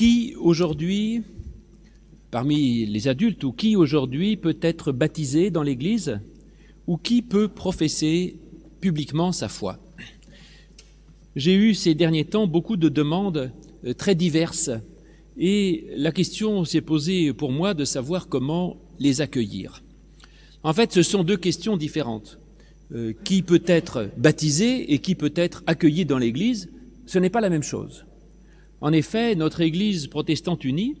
Qui 0.00 0.34
aujourd'hui, 0.40 1.20
parmi 2.30 2.86
les 2.86 3.06
adultes, 3.06 3.44
ou 3.44 3.52
qui 3.52 3.76
aujourd'hui 3.76 4.38
peut 4.38 4.56
être 4.62 4.92
baptisé 4.92 5.50
dans 5.50 5.62
l'Église, 5.62 6.20
ou 6.86 6.96
qui 6.96 7.20
peut 7.20 7.48
professer 7.48 8.36
publiquement 8.80 9.30
sa 9.30 9.48
foi? 9.48 9.78
J'ai 11.36 11.54
eu 11.54 11.74
ces 11.74 11.94
derniers 11.94 12.24
temps 12.24 12.46
beaucoup 12.46 12.78
de 12.78 12.88
demandes 12.88 13.52
euh, 13.84 13.92
très 13.92 14.14
diverses, 14.14 14.70
et 15.36 15.84
la 15.94 16.12
question 16.12 16.64
s'est 16.64 16.80
posée 16.80 17.34
pour 17.34 17.52
moi 17.52 17.74
de 17.74 17.84
savoir 17.84 18.26
comment 18.28 18.78
les 18.98 19.20
accueillir. 19.20 19.82
En 20.62 20.72
fait, 20.72 20.94
ce 20.94 21.02
sont 21.02 21.24
deux 21.24 21.36
questions 21.36 21.76
différentes. 21.76 22.38
Euh, 22.94 23.12
qui 23.22 23.42
peut 23.42 23.62
être 23.66 24.08
baptisé 24.16 24.94
et 24.94 24.98
qui 24.98 25.14
peut 25.14 25.34
être 25.36 25.62
accueilli 25.66 26.06
dans 26.06 26.16
l'Église, 26.16 26.70
ce 27.04 27.18
n'est 27.18 27.28
pas 27.28 27.42
la 27.42 27.50
même 27.50 27.62
chose. 27.62 28.06
En 28.80 28.92
effet, 28.92 29.34
notre 29.34 29.60
Église 29.60 30.06
protestante 30.06 30.64
unie 30.64 30.96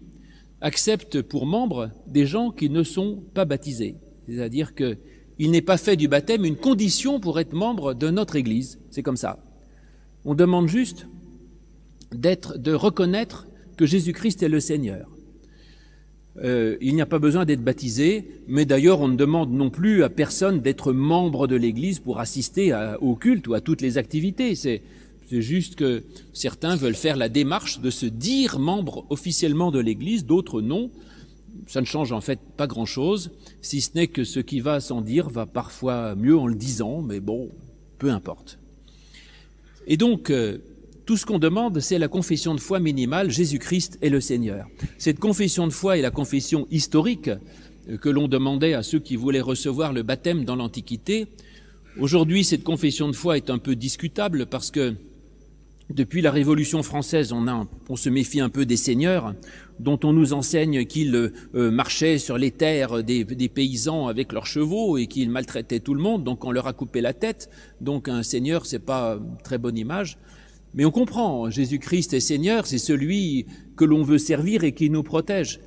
accepte 0.60 1.22
pour 1.22 1.46
membres 1.46 1.90
des 2.06 2.26
gens 2.26 2.50
qui 2.50 2.68
ne 2.68 2.82
sont 2.82 3.22
pas 3.34 3.44
baptisés. 3.44 3.96
C'est-à-dire 4.28 4.74
qu'il 4.74 5.50
n'est 5.50 5.62
pas 5.62 5.78
fait 5.78 5.96
du 5.96 6.06
baptême 6.06 6.44
une 6.44 6.56
condition 6.56 7.20
pour 7.20 7.40
être 7.40 7.54
membre 7.54 7.94
de 7.94 8.10
notre 8.10 8.36
Église. 8.36 8.78
C'est 8.90 9.02
comme 9.02 9.16
ça. 9.16 9.38
On 10.24 10.34
demande 10.34 10.68
juste 10.68 11.06
d'être, 12.12 12.58
de 12.58 12.72
reconnaître 12.72 13.46
que 13.76 13.86
Jésus-Christ 13.86 14.42
est 14.42 14.48
le 14.48 14.60
Seigneur. 14.60 15.08
Euh, 16.42 16.76
il 16.80 16.94
n'y 16.94 17.00
a 17.00 17.06
pas 17.06 17.18
besoin 17.18 17.44
d'être 17.44 17.64
baptisé, 17.64 18.28
mais 18.46 18.64
d'ailleurs 18.64 19.00
on 19.00 19.08
ne 19.08 19.16
demande 19.16 19.52
non 19.52 19.70
plus 19.70 20.04
à 20.04 20.10
personne 20.10 20.60
d'être 20.60 20.92
membre 20.92 21.46
de 21.46 21.56
l'Église 21.56 21.98
pour 21.98 22.20
assister 22.20 22.72
au 23.00 23.16
culte 23.16 23.48
ou 23.48 23.54
à 23.54 23.60
toutes 23.60 23.80
les 23.80 23.98
activités. 23.98 24.54
C'est, 24.54 24.82
c'est 25.30 25.42
juste 25.42 25.76
que 25.76 26.02
certains 26.32 26.74
veulent 26.74 26.96
faire 26.96 27.16
la 27.16 27.28
démarche 27.28 27.78
de 27.78 27.90
se 27.90 28.06
dire 28.06 28.58
membre 28.58 29.06
officiellement 29.10 29.70
de 29.70 29.78
l'Église, 29.78 30.26
d'autres 30.26 30.60
non. 30.60 30.90
Ça 31.68 31.80
ne 31.80 31.86
change 31.86 32.10
en 32.10 32.20
fait 32.20 32.40
pas 32.56 32.66
grand-chose, 32.66 33.30
si 33.62 33.80
ce 33.80 33.90
n'est 33.94 34.08
que 34.08 34.24
ce 34.24 34.40
qui 34.40 34.58
va 34.58 34.80
sans 34.80 35.02
dire 35.02 35.28
va 35.28 35.46
parfois 35.46 36.16
mieux 36.16 36.36
en 36.36 36.48
le 36.48 36.56
disant, 36.56 37.00
mais 37.00 37.20
bon, 37.20 37.48
peu 37.98 38.10
importe. 38.10 38.58
Et 39.86 39.96
donc, 39.96 40.30
euh, 40.30 40.58
tout 41.06 41.16
ce 41.16 41.26
qu'on 41.26 41.38
demande, 41.38 41.78
c'est 41.78 42.00
la 42.00 42.08
confession 42.08 42.56
de 42.56 42.60
foi 42.60 42.80
minimale, 42.80 43.30
Jésus-Christ 43.30 43.98
est 44.02 44.10
le 44.10 44.20
Seigneur. 44.20 44.66
Cette 44.98 45.20
confession 45.20 45.68
de 45.68 45.72
foi 45.72 45.96
est 45.96 46.02
la 46.02 46.10
confession 46.10 46.66
historique 46.72 47.30
euh, 47.88 47.96
que 47.98 48.08
l'on 48.08 48.26
demandait 48.26 48.74
à 48.74 48.82
ceux 48.82 48.98
qui 48.98 49.14
voulaient 49.14 49.40
recevoir 49.40 49.92
le 49.92 50.02
baptême 50.02 50.44
dans 50.44 50.56
l'Antiquité. 50.56 51.28
Aujourd'hui, 52.00 52.42
cette 52.42 52.64
confession 52.64 53.08
de 53.08 53.14
foi 53.14 53.36
est 53.36 53.48
un 53.48 53.58
peu 53.58 53.76
discutable 53.76 54.46
parce 54.46 54.72
que 54.72 54.96
depuis 55.90 56.22
la 56.22 56.30
Révolution 56.30 56.82
française, 56.82 57.32
on, 57.32 57.48
a, 57.48 57.66
on 57.88 57.96
se 57.96 58.08
méfie 58.08 58.40
un 58.40 58.48
peu 58.48 58.64
des 58.64 58.76
seigneurs, 58.76 59.34
dont 59.80 59.98
on 60.04 60.12
nous 60.12 60.32
enseigne 60.32 60.84
qu'ils 60.86 61.14
euh, 61.14 61.70
marchaient 61.70 62.18
sur 62.18 62.38
les 62.38 62.52
terres 62.52 63.02
des, 63.02 63.24
paysans 63.24 64.06
avec 64.06 64.32
leurs 64.32 64.46
chevaux 64.46 64.98
et 64.98 65.06
qu'ils 65.06 65.30
maltraitaient 65.30 65.80
tout 65.80 65.94
le 65.94 66.02
monde, 66.02 66.22
donc 66.22 66.44
on 66.44 66.52
leur 66.52 66.66
a 66.66 66.72
coupé 66.72 67.00
la 67.00 67.12
tête. 67.12 67.50
Donc 67.80 68.08
un 68.08 68.22
seigneur, 68.22 68.66
c'est 68.66 68.78
pas 68.78 69.18
une 69.18 69.42
très 69.42 69.58
bonne 69.58 69.76
image. 69.76 70.18
Mais 70.74 70.84
on 70.84 70.92
comprend, 70.92 71.50
Jésus-Christ 71.50 72.14
est 72.14 72.20
Seigneur, 72.20 72.66
c'est 72.66 72.78
celui 72.78 73.46
que 73.76 73.84
l'on 73.84 74.04
veut 74.04 74.18
servir 74.18 74.62
et 74.62 74.72
qui 74.72 74.90
nous 74.90 75.02
protège. 75.02 75.58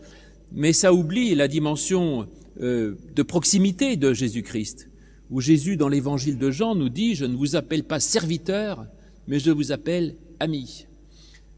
Mais 0.53 0.71
ça 0.71 0.93
oublie 0.93 1.35
la 1.35 1.49
dimension 1.49 2.27
euh, 2.61 2.95
de 3.13 3.23
proximité 3.23 3.97
de 3.97 4.13
Jésus-Christ, 4.13 4.89
où 5.29 5.41
Jésus, 5.41 5.75
dans 5.75 5.89
l'évangile 5.89 6.37
de 6.37 6.51
Jean, 6.51 6.75
nous 6.75 6.89
dit, 6.89 7.15
je 7.15 7.25
ne 7.25 7.35
vous 7.35 7.57
appelle 7.57 7.83
pas 7.83 7.99
serviteur, 7.99 8.85
mais 9.27 9.39
je 9.39 9.51
vous 9.51 9.71
appelle 9.71 10.15
ami. 10.39 10.85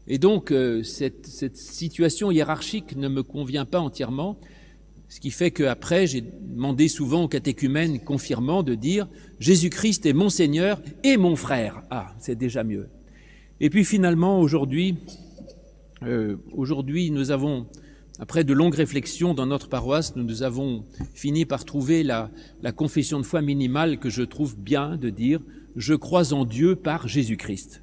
Et 0.08 0.18
donc, 0.18 0.52
euh, 0.52 0.82
cette, 0.82 1.26
situation 1.56 2.30
hiérarchique 2.30 2.96
ne 2.96 3.08
me 3.08 3.22
convient 3.22 3.64
pas 3.64 3.80
entièrement, 3.80 4.38
ce 5.08 5.20
qui 5.20 5.30
fait 5.30 5.50
qu'après, 5.50 6.06
j'ai 6.06 6.20
demandé 6.20 6.88
souvent 6.88 7.24
aux 7.24 7.28
catéchumènes 7.28 8.00
confirmant 8.00 8.62
de 8.62 8.74
dire, 8.74 9.08
Jésus-Christ 9.40 10.06
est 10.06 10.12
mon 10.12 10.28
Seigneur 10.28 10.80
et 11.04 11.16
mon 11.16 11.36
frère. 11.36 11.82
Ah, 11.90 12.14
c'est 12.18 12.36
déjà 12.36 12.64
mieux. 12.64 12.88
Et 13.60 13.70
puis 13.70 13.84
finalement, 13.84 14.40
aujourd'hui, 14.40 14.96
euh, 16.02 16.36
aujourd'hui, 16.52 17.10
nous 17.10 17.30
avons, 17.30 17.66
après 18.18 18.44
de 18.44 18.52
longues 18.52 18.74
réflexions 18.74 19.32
dans 19.32 19.46
notre 19.46 19.68
paroisse, 19.68 20.14
nous, 20.16 20.42
avons 20.42 20.84
fini 21.14 21.44
par 21.46 21.64
trouver 21.64 22.02
la 22.02 22.30
confession 22.74 23.18
de 23.18 23.24
foi 23.24 23.42
minimale 23.42 23.98
que 23.98 24.10
je 24.10 24.22
trouve 24.22 24.56
bien 24.56 24.96
de 24.96 25.10
dire 25.10 25.40
je 25.76 25.94
crois 25.94 26.32
en 26.32 26.44
Dieu 26.44 26.74
par 26.74 27.06
Jésus-Christ. 27.06 27.82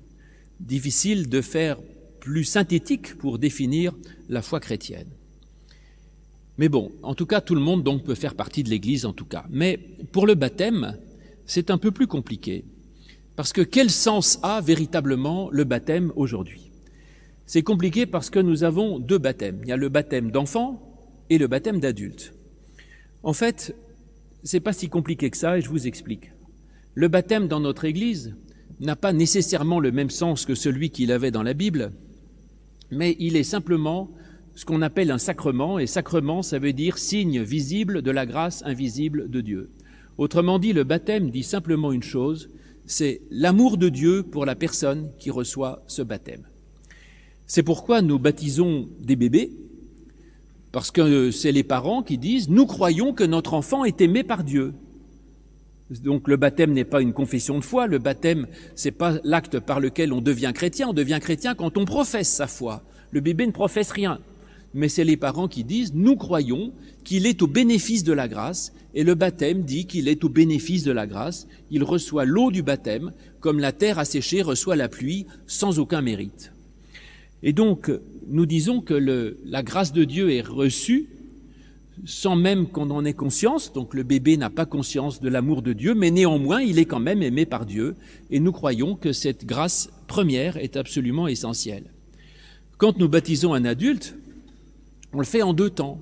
Difficile 0.60 1.30
de 1.30 1.42
faire 1.42 1.80
plus 2.20 2.44
synthétique 2.44 3.16
pour 3.18 3.38
définir 3.38 3.94
la 4.30 4.42
foi 4.42 4.60
chrétienne. 4.60 5.10
Mais 6.58 6.70
bon, 6.70 6.92
en 7.04 7.16
tout 7.16 7.26
cas, 7.26 7.42
tout 7.42 7.56
le 7.56 7.62
monde 7.62 7.84
donc 7.84 8.04
peut 8.04 8.16
faire 8.16 8.36
partie 8.36 8.64
de 8.64 8.70
l'Église, 8.70 9.06
en 9.06 9.14
tout 9.14 9.26
cas. 9.26 9.46
Mais 9.50 9.78
pour 10.12 10.28
le 10.28 10.36
baptême, 10.36 10.98
c'est 11.46 11.70
un 11.72 11.78
peu 11.78 11.92
plus 11.92 12.08
compliqué. 12.08 12.66
Parce 13.36 13.54
que 13.54 13.62
quel 13.62 13.90
sens 13.90 14.40
a 14.44 14.62
véritablement 14.62 15.50
le 15.52 15.64
baptême 15.64 16.12
aujourd'hui? 16.16 16.72
C'est 17.46 17.64
compliqué 17.64 18.06
parce 18.06 18.30
que 18.30 18.40
nous 18.40 18.64
avons 18.64 19.00
deux 19.00 19.18
baptêmes. 19.18 19.60
Il 19.64 19.70
y 19.70 19.72
a 19.72 19.78
le 19.78 19.90
baptême 19.90 20.32
d'enfant 20.32 20.82
et 21.30 21.38
le 21.38 21.48
baptême 21.48 21.80
d'adulte. 21.80 22.34
En 23.24 23.34
fait, 23.34 23.76
c'est 24.44 24.60
pas 24.60 24.74
si 24.74 24.90
compliqué 24.90 25.30
que 25.30 25.38
ça 25.38 25.58
et 25.58 25.62
je 25.62 25.70
vous 25.70 25.88
explique. 25.88 26.32
Le 26.96 27.08
baptême 27.08 27.48
dans 27.48 27.60
notre 27.60 27.86
Église 27.86 28.36
n'a 28.80 28.96
pas 28.96 29.14
nécessairement 29.14 29.80
le 29.80 29.92
même 29.92 30.10
sens 30.10 30.46
que 30.46 30.56
celui 30.56 30.92
qu'il 30.92 31.12
avait 31.12 31.32
dans 31.32 31.44
la 31.44 31.54
Bible, 31.54 31.92
mais 32.92 33.16
il 33.20 33.36
est 33.36 33.44
simplement 33.44 34.12
ce 34.56 34.66
qu'on 34.66 34.84
appelle 34.84 35.10
un 35.10 35.18
sacrement, 35.18 35.80
et 35.80 35.88
sacrement, 35.88 36.44
ça 36.44 36.60
veut 36.60 36.74
dire 36.74 37.00
signe 37.00 37.42
visible 37.42 38.04
de 38.04 38.12
la 38.12 38.28
grâce 38.28 38.62
invisible 38.66 39.30
de 39.30 39.42
Dieu. 39.42 39.72
Autrement 40.20 40.60
dit, 40.60 40.74
le 40.74 40.84
baptême 40.84 41.32
dit 41.32 41.42
simplement 41.42 41.92
une 41.92 42.04
chose, 42.04 42.50
c'est 42.86 43.22
l'amour 43.32 43.78
de 43.78 43.90
Dieu 43.90 44.22
pour 44.22 44.46
la 44.46 44.56
personne 44.56 45.10
qui 45.18 45.32
reçoit 45.32 45.84
ce 45.88 46.04
baptême. 46.04 46.44
C'est 47.48 47.64
pourquoi 47.64 48.04
nous 48.04 48.20
baptisons 48.20 48.88
des 49.00 49.16
bébés, 49.16 49.52
parce 50.72 50.92
que 50.92 51.32
c'est 51.32 51.52
les 51.52 51.64
parents 51.64 52.04
qui 52.04 52.20
disent 52.20 52.50
Nous 52.50 52.66
croyons 52.66 53.14
que 53.14 53.24
notre 53.24 53.54
enfant 53.54 53.84
est 53.84 54.02
aimé 54.02 54.24
par 54.24 54.44
Dieu. 54.44 54.74
Donc 55.90 56.28
le 56.28 56.38
baptême 56.38 56.74
n'est 56.74 56.86
pas 56.86 57.02
une 57.02 57.14
confession 57.14 57.60
de 57.60 57.64
foi, 57.64 57.88
le 57.88 58.00
baptême 58.00 58.48
c'est 58.76 58.92
pas 58.92 59.20
l'acte 59.24 59.60
par 59.60 59.80
lequel 59.80 60.14
on 60.14 60.22
devient 60.22 60.52
chrétien, 60.54 60.90
on 60.90 60.94
devient 60.94 61.20
chrétien 61.22 61.56
quand 61.56 61.78
on 61.78 61.86
professe 61.86 62.30
sa 62.30 62.48
foi. 62.48 62.84
Le 63.12 63.20
bébé 63.20 63.46
ne 63.46 63.52
professe 63.52 63.92
rien, 63.92 64.20
mais 64.74 64.90
c'est 64.90 65.04
les 65.04 65.18
parents 65.18 65.48
qui 65.48 65.64
disent 65.64 65.94
Nous 65.94 66.16
croyons 66.16 66.74
qu'il 67.04 67.26
est 67.26 67.42
au 67.42 67.48
bénéfice 67.48 68.04
de 68.04 68.14
la 68.14 68.28
grâce, 68.28 68.74
et 68.96 69.04
le 69.04 69.16
baptême 69.16 69.64
dit 69.64 69.86
qu'il 69.86 70.08
est 70.08 70.24
au 70.24 70.30
bénéfice 70.30 70.84
de 70.84 70.92
la 70.92 71.08
grâce, 71.08 71.48
il 71.70 71.84
reçoit 71.84 72.26
l'eau 72.26 72.52
du 72.52 72.64
baptême, 72.64 73.12
comme 73.40 73.60
la 73.60 73.72
terre 73.72 74.00
asséchée 74.00 74.42
reçoit 74.42 74.76
la 74.76 74.90
pluie, 74.90 75.26
sans 75.48 75.80
aucun 75.80 76.02
mérite. 76.02 76.54
Et 77.44 77.54
donc, 77.54 77.92
nous 78.28 78.46
disons 78.46 78.82
que 78.82 78.94
la 79.46 79.64
grâce 79.64 79.92
de 79.92 80.06
Dieu 80.06 80.32
est 80.32 80.42
reçue 80.42 81.10
sans 82.06 82.36
même 82.36 82.68
qu'on 82.68 82.90
en 82.90 83.06
ait 83.06 83.14
conscience, 83.14 83.72
donc 83.72 83.94
le 83.94 84.04
bébé 84.04 84.38
n'a 84.38 84.50
pas 84.50 84.66
conscience 84.66 85.20
de 85.20 85.30
l'amour 85.30 85.62
de 85.62 85.74
Dieu, 85.74 85.94
mais 85.94 86.12
néanmoins 86.12 86.62
il 86.62 86.80
est 86.80 86.86
quand 86.86 87.00
même 87.00 87.22
aimé 87.22 87.46
par 87.46 87.66
Dieu, 87.66 87.96
et 88.32 88.40
nous 88.40 88.52
croyons 88.52 88.96
que 88.96 89.14
cette 89.14 89.46
grâce 89.46 89.90
première 90.08 90.58
est 90.58 90.76
absolument 90.76 91.28
essentielle. 91.28 91.86
Quand 92.78 92.98
nous 92.98 93.08
baptisons 93.08 93.54
un 93.54 93.66
adulte, 93.66 94.16
on 95.14 95.20
le 95.20 95.26
fait 95.26 95.44
en 95.44 95.54
deux 95.54 95.70
temps. 95.70 96.02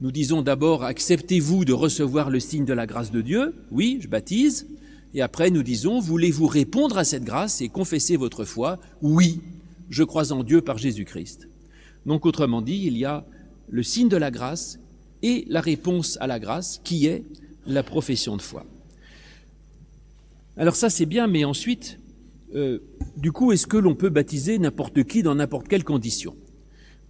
Nous 0.00 0.12
disons 0.12 0.42
d'abord, 0.42 0.84
acceptez-vous 0.84 1.64
de 1.64 1.72
recevoir 1.72 2.30
le 2.30 2.40
signe 2.40 2.64
de 2.64 2.72
la 2.72 2.86
grâce 2.86 3.10
de 3.10 3.20
Dieu 3.20 3.54
Oui, 3.70 3.98
je 4.00 4.08
baptise. 4.08 4.66
Et 5.14 5.20
après, 5.20 5.50
nous 5.50 5.62
disons, 5.62 6.00
voulez-vous 6.00 6.46
répondre 6.46 6.96
à 6.96 7.04
cette 7.04 7.24
grâce 7.24 7.60
et 7.60 7.68
confesser 7.68 8.16
votre 8.16 8.44
foi? 8.44 8.78
Oui, 9.02 9.40
je 9.90 10.04
crois 10.04 10.32
en 10.32 10.42
Dieu 10.42 10.62
par 10.62 10.78
Jésus-Christ. 10.78 11.48
Donc, 12.06 12.24
autrement 12.24 12.62
dit, 12.62 12.82
il 12.86 12.96
y 12.96 13.04
a 13.04 13.26
le 13.68 13.82
signe 13.82 14.08
de 14.08 14.16
la 14.16 14.30
grâce 14.30 14.78
et 15.22 15.44
la 15.48 15.60
réponse 15.60 16.18
à 16.20 16.26
la 16.26 16.38
grâce, 16.38 16.80
qui 16.84 17.06
est 17.06 17.24
la 17.66 17.82
profession 17.82 18.36
de 18.36 18.42
foi. 18.42 18.64
Alors 20.56 20.76
ça, 20.76 20.90
c'est 20.90 21.06
bien, 21.06 21.26
mais 21.26 21.44
ensuite, 21.44 21.98
euh, 22.54 22.78
du 23.16 23.32
coup, 23.32 23.52
est-ce 23.52 23.66
que 23.66 23.76
l'on 23.76 23.94
peut 23.94 24.10
baptiser 24.10 24.58
n'importe 24.58 25.04
qui 25.04 25.22
dans 25.22 25.34
n'importe 25.34 25.68
quelle 25.68 25.84
condition? 25.84 26.36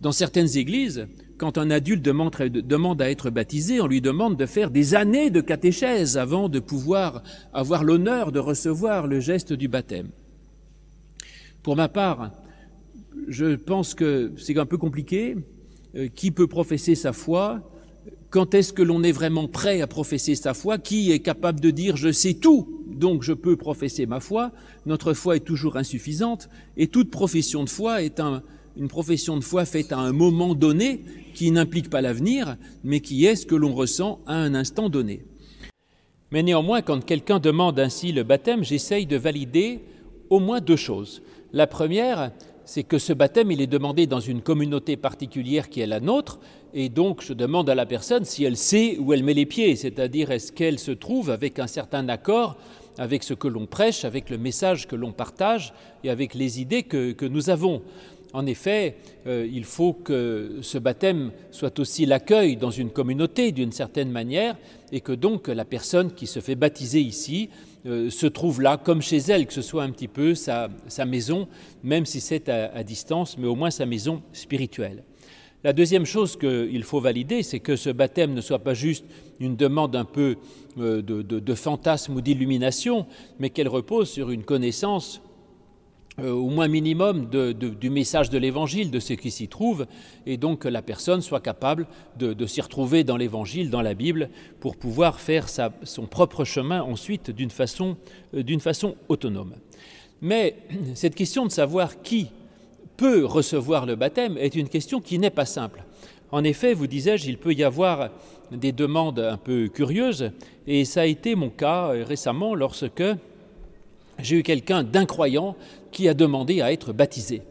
Dans 0.01 0.13
certaines 0.13 0.57
églises, 0.57 1.07
quand 1.39 1.59
un 1.59 1.71
adulte 1.71 2.03
demande 2.03 3.03
à 3.03 3.11
être 3.11 3.31
baptisé, 3.31 3.81
on 3.81 3.87
lui 3.87 4.01
demande 4.01 4.37
de 4.37 4.47
faire 4.47 4.71
des 4.71 4.95
années 4.95 5.31
de 5.31 5.41
catéchèse 5.41 6.17
avant 6.17 6.49
de 6.49 6.61
pouvoir 6.61 7.23
avoir 7.53 7.83
l'honneur 7.83 8.31
de 8.31 8.39
recevoir 8.39 9.07
le 9.07 9.21
geste 9.21 9.53
du 9.53 9.69
baptême. 9.69 10.11
Pour 11.63 11.77
ma 11.77 11.89
part, 11.89 12.33
je 13.29 13.55
pense 13.55 13.95
que 13.95 14.33
c'est 14.37 14.59
un 14.59 14.67
peu 14.67 14.79
compliqué. 14.79 15.37
Euh, 15.95 16.09
qui 16.09 16.31
peut 16.31 16.47
professer 16.47 16.95
sa 16.95 17.13
foi? 17.13 17.61
Quand 18.33 18.55
est-ce 18.55 18.73
que 18.73 18.81
l'on 18.81 19.03
est 19.03 19.13
vraiment 19.13 19.47
prêt 19.47 19.83
à 19.83 19.87
professer 19.87 20.35
sa 20.37 20.55
foi 20.55 20.79
Qui 20.79 21.13
est 21.13 21.19
capable 21.19 21.61
de 21.61 21.71
dire 21.71 21.99
je 21.99 22.11
sais 22.11 22.33
tout, 22.33 22.83
donc 22.89 23.23
je 23.23 23.35
peux 23.35 23.57
professer 23.57 24.07
ma 24.07 24.21
foi 24.21 24.53
Notre 24.87 25.13
foi 25.13 25.37
est 25.37 25.41
toujours 25.41 25.77
insuffisante 25.77 26.49
et 26.79 26.87
toute 26.87 27.11
profession 27.11 27.63
de 27.63 27.69
foi 27.69 28.03
est 28.03 28.21
un, 28.21 28.43
une 28.79 28.89
profession 28.89 29.37
de 29.37 29.45
foi 29.45 29.67
faite 29.67 29.93
à 29.93 29.99
un 29.99 30.13
moment 30.13 30.55
donné 30.55 31.03
qui 31.35 31.51
n'implique 31.51 31.91
pas 31.91 32.01
l'avenir, 32.01 32.57
mais 32.85 33.01
qui 33.01 33.27
est 33.27 33.37
ce 33.37 33.45
que 33.45 33.55
l'on 33.55 33.75
ressent 33.75 34.19
à 34.27 34.37
un 34.37 34.55
instant 34.55 34.89
donné. 34.89 35.27
Mais 36.31 36.43
néanmoins, 36.43 36.81
quand 36.81 37.05
quelqu'un 37.05 37.39
demande 37.39 37.79
ainsi 37.79 38.13
le 38.13 38.23
baptême, 38.23 38.65
j'essaye 38.65 39.05
de 39.05 39.19
valider 39.19 39.81
au 40.31 40.41
moins 40.41 40.63
deux 40.63 40.77
choses. 40.77 41.21
La 41.53 41.67
première, 41.67 42.33
c'est 42.65 42.85
que 42.85 42.97
ce 42.97 43.13
baptême, 43.13 43.51
il 43.51 43.61
est 43.61 43.67
demandé 43.67 44.07
dans 44.07 44.21
une 44.21 44.41
communauté 44.41 44.97
particulière 44.97 45.69
qui 45.69 45.81
est 45.81 45.87
la 45.87 46.01
nôtre, 46.01 46.41
et 46.75 46.89
donc 46.89 47.23
je 47.23 47.33
demande 47.33 47.69
à 47.69 47.75
la 47.75 47.87
personne 47.87 48.25
si 48.25 48.45
elle 48.45 48.57
sait 48.57 48.97
où 48.99 49.13
elle 49.13 49.23
met 49.23 49.35
les 49.35 49.47
pieds, 49.47 49.77
c'est-à-dire 49.77 50.31
est-ce 50.31 50.53
qu'elle 50.53 50.79
se 50.79 50.93
trouve 50.93 51.31
avec 51.31 51.59
un 51.59 51.67
certain 51.67 52.09
accord 52.09 52.57
avec 52.99 53.23
ce 53.23 53.35
que 53.35 53.49
l'on 53.49 53.67
prêche, 53.67 54.05
avec 54.05 54.31
le 54.31 54.39
message 54.39 54.87
que 54.87 54.97
l'on 54.97 55.13
partage 55.13 55.73
et 56.05 56.11
avec 56.11 56.35
les 56.35 56.61
idées 56.61 56.83
que, 56.83 57.27
nous 57.27 57.51
avons. 57.51 57.83
En 58.35 58.47
effet, 58.47 58.97
euh, 59.27 59.47
il 59.51 59.65
faut 59.65 59.93
que 59.93 60.59
ce 60.63 60.79
baptême 60.79 61.33
soit 61.51 61.79
aussi 61.79 62.07
l'accueil 62.07 62.57
dans 62.57 62.71
une 62.71 62.91
communauté 62.91 63.53
d'une 63.53 63.73
certaine 63.73 64.11
manière 64.11 64.57
et 64.91 65.01
que 65.01 65.13
donc 65.13 65.49
la 65.49 65.67
personne 65.67 66.13
qui 66.13 66.27
se 66.27 66.41
fait 66.41 66.55
baptiser 66.55 67.01
ici 67.01 67.51
euh, 67.85 68.09
se 68.09 68.27
trouve 68.27 68.63
là 68.63 68.79
comme 68.79 69.03
chez 69.03 69.19
elle, 69.19 69.47
que 69.47 69.53
ce 69.53 69.61
soit 69.61 69.83
un 69.83 69.91
petit 69.91 70.09
peu 70.09 70.35
sa, 70.35 70.71
maison, 71.07 71.47
même 71.83 72.07
si 72.07 72.21
c'est 72.21 72.49
à, 72.49 72.83
distance, 72.83 73.37
mais 73.37 73.47
au 73.47 73.55
moins 73.55 73.71
sa 73.71 73.85
maison 73.85 74.23
spirituelle. 74.33 75.03
La 75.65 75.73
deuxième 75.73 76.07
chose 76.07 76.37
qu'il 76.37 76.83
faut 76.83 77.01
valider, 77.01 77.45
c'est 77.45 77.61
que 77.61 77.77
ce 77.77 77.91
baptême 77.91 78.35
ne 78.35 78.41
soit 78.41 78.59
pas 78.59 78.75
juste 78.75 79.05
une 79.39 79.55
demande 79.55 79.95
un 79.95 80.05
peu 80.05 80.37
euh, 80.79 81.03
de, 81.03 81.55
fantasme 81.55 82.17
ou 82.17 82.21
d'illumination, 82.21 83.07
mais 83.39 83.51
qu'elle 83.51 83.69
repose 83.69 84.11
sur 84.11 84.31
une 84.31 84.43
connaissance 84.43 85.23
euh, 86.19 86.33
au 86.33 86.51
moins 86.51 86.67
minimum 86.67 87.31
du 87.31 87.91
message 87.91 88.29
de 88.29 88.39
l'Évangile, 88.39 88.91
de 88.91 88.99
ce 88.99 89.13
qui 89.13 89.31
s'y 89.31 89.47
trouve, 89.47 89.87
et 90.27 90.37
donc 90.37 90.61
que 90.61 90.69
la 90.69 90.83
personne 90.83 91.23
soit 91.23 91.41
capable 91.41 91.87
de, 92.19 92.47
s'y 92.47 92.61
retrouver 92.61 93.05
dans 93.05 93.17
l'Évangile, 93.17 93.71
dans 93.71 93.83
la 93.83 93.95
Bible, 93.95 94.31
pour 94.59 94.77
pouvoir 94.77 95.21
faire 95.21 95.47
son 95.49 96.07
propre 96.07 96.45
chemin 96.45 96.83
ensuite 96.83 97.31
d'une 97.31 97.51
façon, 97.51 97.97
euh, 98.35 98.43
d'une 98.43 98.61
façon 98.61 98.97
autonome. 99.09 99.55
Mais 100.21 100.57
cette 100.95 101.15
question 101.15 101.47
de 101.47 101.53
savoir 101.53 102.03
qui 102.03 102.31
peut 103.03 103.25
recevoir 103.25 103.85
le 103.85 103.97
baptême 103.97 104.39
est 104.39 104.55
une 104.55 104.69
question 104.69 105.01
qui 105.01 105.19
n'est 105.19 105.31
pas 105.31 105.45
simple. 105.45 105.83
En 106.31 106.45
effet, 106.45 106.73
vous 106.73 106.87
disais-je, 106.87 107.29
il 107.29 107.37
peut 107.37 107.53
y 107.53 107.65
avoir 107.65 108.11
des 108.53 108.71
demandes 108.71 109.19
un 109.19 109.37
peu 109.37 109.67
curieuses, 109.67 110.31
et 110.69 110.85
ça 110.85 111.01
a 111.01 111.07
été 111.07 111.35
mon 111.35 111.51
cas 111.51 111.89
euh, 111.89 112.05
récemment 112.05 112.55
lorsque 112.55 113.03
j'ai 114.21 114.37
eu 114.37 114.45
quelqu'un 114.45 114.85
d'incroyant 114.85 115.57
qui 115.91 116.09
a 116.09 116.15
demandé 116.15 116.61
à 116.61 116.73
être 116.73 116.93
baptisé. 116.93 117.43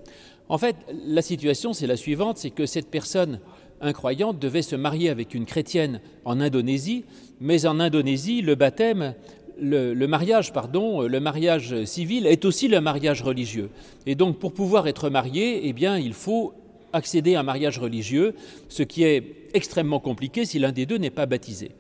En 0.48 0.58
fait, 0.58 0.78
la 1.06 1.22
situation, 1.22 1.74
c'est 1.74 1.86
la 1.86 1.98
suivante, 1.98 2.38
c'est 2.38 2.52
que 2.52 2.66
cette 2.66 2.88
personne 2.90 3.42
incroyante 3.82 4.40
devait 4.40 4.62
se 4.62 4.78
marier 4.78 5.10
avec 5.10 5.34
une 5.34 5.46
chrétienne 5.46 6.00
en 6.24 6.40
Indonésie, 6.40 7.04
mais 7.42 7.66
en 7.66 7.82
Indonésie, 7.82 8.42
le 8.42 8.56
baptême, 8.56 9.16
le, 9.62 10.06
mariage, 10.08 10.52
pardon, 10.52 11.02
le 11.02 11.20
mariage 11.20 11.86
civil 11.86 12.26
est 12.26 12.46
aussi 12.46 12.68
le 12.68 12.82
mariage 12.82 13.22
religieux. 13.22 13.70
Et 14.06 14.16
donc, 14.16 14.40
pour 14.40 14.54
pouvoir 14.54 14.88
être 14.88 15.10
marié, 15.10 15.62
eh 15.68 15.74
bien, 15.74 15.98
il 15.98 16.14
faut 16.14 16.54
accéder 16.94 17.36
à 17.36 17.42
un 17.42 17.44
mariage 17.44 17.78
religieux, 17.78 18.36
ce 18.70 18.84
qui 18.84 19.04
est 19.04 19.24
extrêmement 19.54 20.00
compliqué 20.00 20.46
si 20.46 20.60
l'un 20.60 20.72
des 20.72 20.86
deux 20.86 20.98
n'est 20.98 21.12
pas 21.12 21.26
baptisé. 21.26 21.72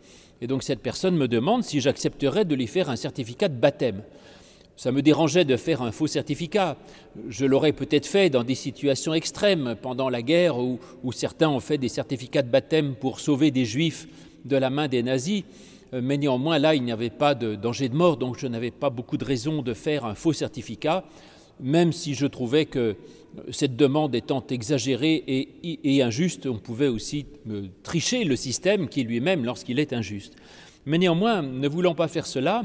Et 0.42 0.48
donc, 0.48 0.64
cette 0.64 0.82
personne 0.82 1.16
me 1.16 1.28
demande 1.28 1.64
si 1.64 1.82
j'accepterais 1.82 2.46
de 2.46 2.56
lui 2.56 2.68
faire 2.68 2.90
un 2.90 2.96
certificat 2.96 3.48
de 3.48 3.60
baptême. 3.60 4.04
Ça 4.78 4.92
me 4.92 5.02
dérangeait 5.02 5.46
de 5.46 5.58
faire 5.58 5.82
un 5.82 5.92
faux 5.92 6.08
certificat. 6.08 6.78
Je 7.30 7.46
l'aurais 7.46 7.74
peut-être 7.74 8.08
fait 8.08 8.30
dans 8.30 8.44
des 8.44 8.56
situations 8.56 9.14
extrêmes, 9.14 9.76
pendant 9.80 10.10
la 10.10 10.22
guerre, 10.22 10.58
où, 10.58 10.80
certains 11.12 11.50
ont 11.50 11.60
fait 11.60 11.78
des 11.78 11.90
certificats 11.90 12.42
de 12.42 12.50
baptême 12.50 12.96
pour 12.96 13.20
sauver 13.20 13.52
des 13.52 13.66
juifs 13.66 14.08
de 14.46 14.56
la 14.56 14.70
main 14.70 14.88
des 14.88 15.04
nazis. 15.04 15.44
Euh, 15.94 16.02
mais 16.04 16.18
néanmoins, 16.18 16.60
là, 16.60 16.76
il 16.76 16.84
n'y 16.84 16.92
avait 16.92 17.10
pas 17.10 17.36
de 17.36 17.56
danger 17.56 17.90
de 17.90 17.96
mort, 17.96 18.18
donc 18.18 18.38
je 18.38 18.48
n'avais 18.48 18.72
pas 18.72 18.90
beaucoup 18.90 19.18
de 19.18 19.26
raisons 19.26 19.62
de 19.62 19.74
faire 19.74 20.06
un 20.06 20.16
faux 20.16 20.34
certificat, 20.34 21.04
même 21.60 21.92
si 21.92 22.14
je 22.14 22.26
trouvais 22.26 22.66
que 22.66 22.96
cette 23.52 23.76
demande 23.76 24.14
étant 24.16 24.46
exagérée 24.50 25.24
et, 25.64 26.04
injuste, 26.04 26.48
on 26.48 26.58
pouvait 26.58 26.88
aussi 26.88 27.26
tricher 27.84 28.24
le 28.26 28.36
système 28.36 28.90
qui 28.90 29.04
lui-même 29.04 29.46
lorsqu'il 29.46 29.80
est 29.80 29.94
injuste. 29.94 30.36
Mais 30.86 30.98
néanmoins, 30.98 31.42
ne 31.42 31.68
voulant 31.68 31.96
pas 31.96 32.08
faire 32.08 32.26
cela, 32.26 32.64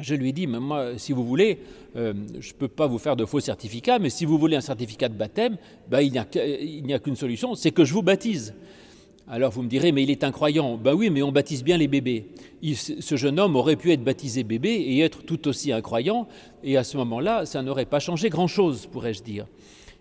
je 0.00 0.14
lui 0.14 0.30
ai 0.30 0.32
dit, 0.32 0.46
moi, 0.46 0.98
si 0.98 1.12
vous 1.12 1.24
voulez, 1.24 1.60
euh, 1.96 2.12
je 2.40 2.48
ne 2.48 2.54
peux 2.54 2.68
pas 2.68 2.86
vous 2.86 2.98
faire 2.98 3.16
de 3.16 3.24
faux 3.24 3.40
certificats, 3.40 3.98
mais 3.98 4.10
si 4.10 4.24
vous 4.24 4.38
voulez 4.38 4.56
un 4.56 4.60
certificat 4.60 5.08
de 5.08 5.14
baptême, 5.14 5.56
ben, 5.88 6.00
il 6.00 6.12
n'y 6.12 6.94
a, 6.94 6.98
qu'une 6.98 7.16
solution, 7.16 7.54
c'est 7.54 7.70
que 7.70 7.84
je 7.84 7.94
vous 7.94 8.02
baptise. 8.02 8.54
Alors 9.26 9.50
vous 9.52 9.62
me 9.62 9.68
direz, 9.68 9.90
mais 9.90 10.02
il 10.02 10.10
est 10.10 10.22
incroyant. 10.22 10.76
Ben 10.76 10.92
oui, 10.92 11.08
mais 11.08 11.22
on 11.22 11.32
baptise 11.32 11.64
bien 11.64 11.78
les 11.78 11.88
bébés. 11.88 12.26
ce 12.74 13.16
jeune 13.16 13.40
homme 13.40 13.56
aurait 13.56 13.76
pu 13.76 13.90
être 13.90 14.04
baptisé 14.04 14.44
bébé 14.44 14.68
et 14.70 15.00
être 15.00 15.22
tout 15.22 15.48
aussi 15.48 15.72
incroyant, 15.72 16.28
et 16.62 16.76
à 16.76 16.84
ce 16.84 16.98
moment-là, 16.98 17.46
ça 17.46 17.62
n'aurait 17.62 17.86
pas 17.86 18.00
changé 18.00 18.28
grand-chose, 18.28 18.86
pourrais-je 18.86 19.22
dire. 19.22 19.46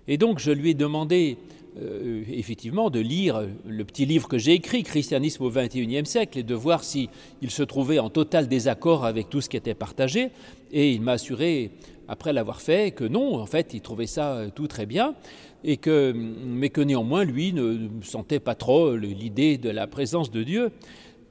Et 0.09 0.17
donc 0.17 0.39
je 0.39 0.51
lui 0.51 0.71
ai 0.71 0.73
demandé 0.73 1.37
euh, 1.81 2.23
effectivement 2.27 2.89
de 2.89 2.99
lire 2.99 3.47
le 3.65 3.83
petit 3.85 4.05
livre 4.05 4.27
que 4.27 4.37
j'ai 4.37 4.53
écrit, 4.53 4.83
Christianisme 4.83 5.43
au 5.43 5.49
XXIe 5.49 6.05
siècle, 6.05 6.39
et 6.39 6.43
de 6.43 6.53
voir 6.53 6.83
s'il 6.83 7.09
se 7.47 7.63
trouvait 7.63 7.99
en 7.99 8.09
total 8.09 8.49
désaccord 8.49 9.05
avec 9.05 9.29
tout 9.29 9.39
ce 9.39 9.47
qui 9.47 9.55
était 9.55 9.73
partagé. 9.73 10.31
Et 10.73 10.91
il 10.91 11.01
m'a 11.01 11.13
assuré, 11.13 11.71
après 12.09 12.33
l'avoir 12.33 12.61
fait, 12.61 12.91
que 12.91 13.05
non, 13.05 13.35
en 13.35 13.45
fait, 13.45 13.73
il 13.73 13.79
trouvait 13.79 14.05
ça 14.05 14.33
euh, 14.33 14.49
tout 14.53 14.67
très 14.67 14.85
bien, 14.85 15.15
et 15.63 15.77
que, 15.77 16.13
mais 16.13 16.69
que 16.69 16.81
néanmoins, 16.81 17.23
lui, 17.23 17.53
ne 17.53 17.89
sentait 18.01 18.39
pas 18.39 18.55
trop 18.55 18.95
l'idée 18.95 19.57
de 19.57 19.69
la 19.69 19.87
présence 19.87 20.31
de 20.31 20.43
Dieu. 20.43 20.71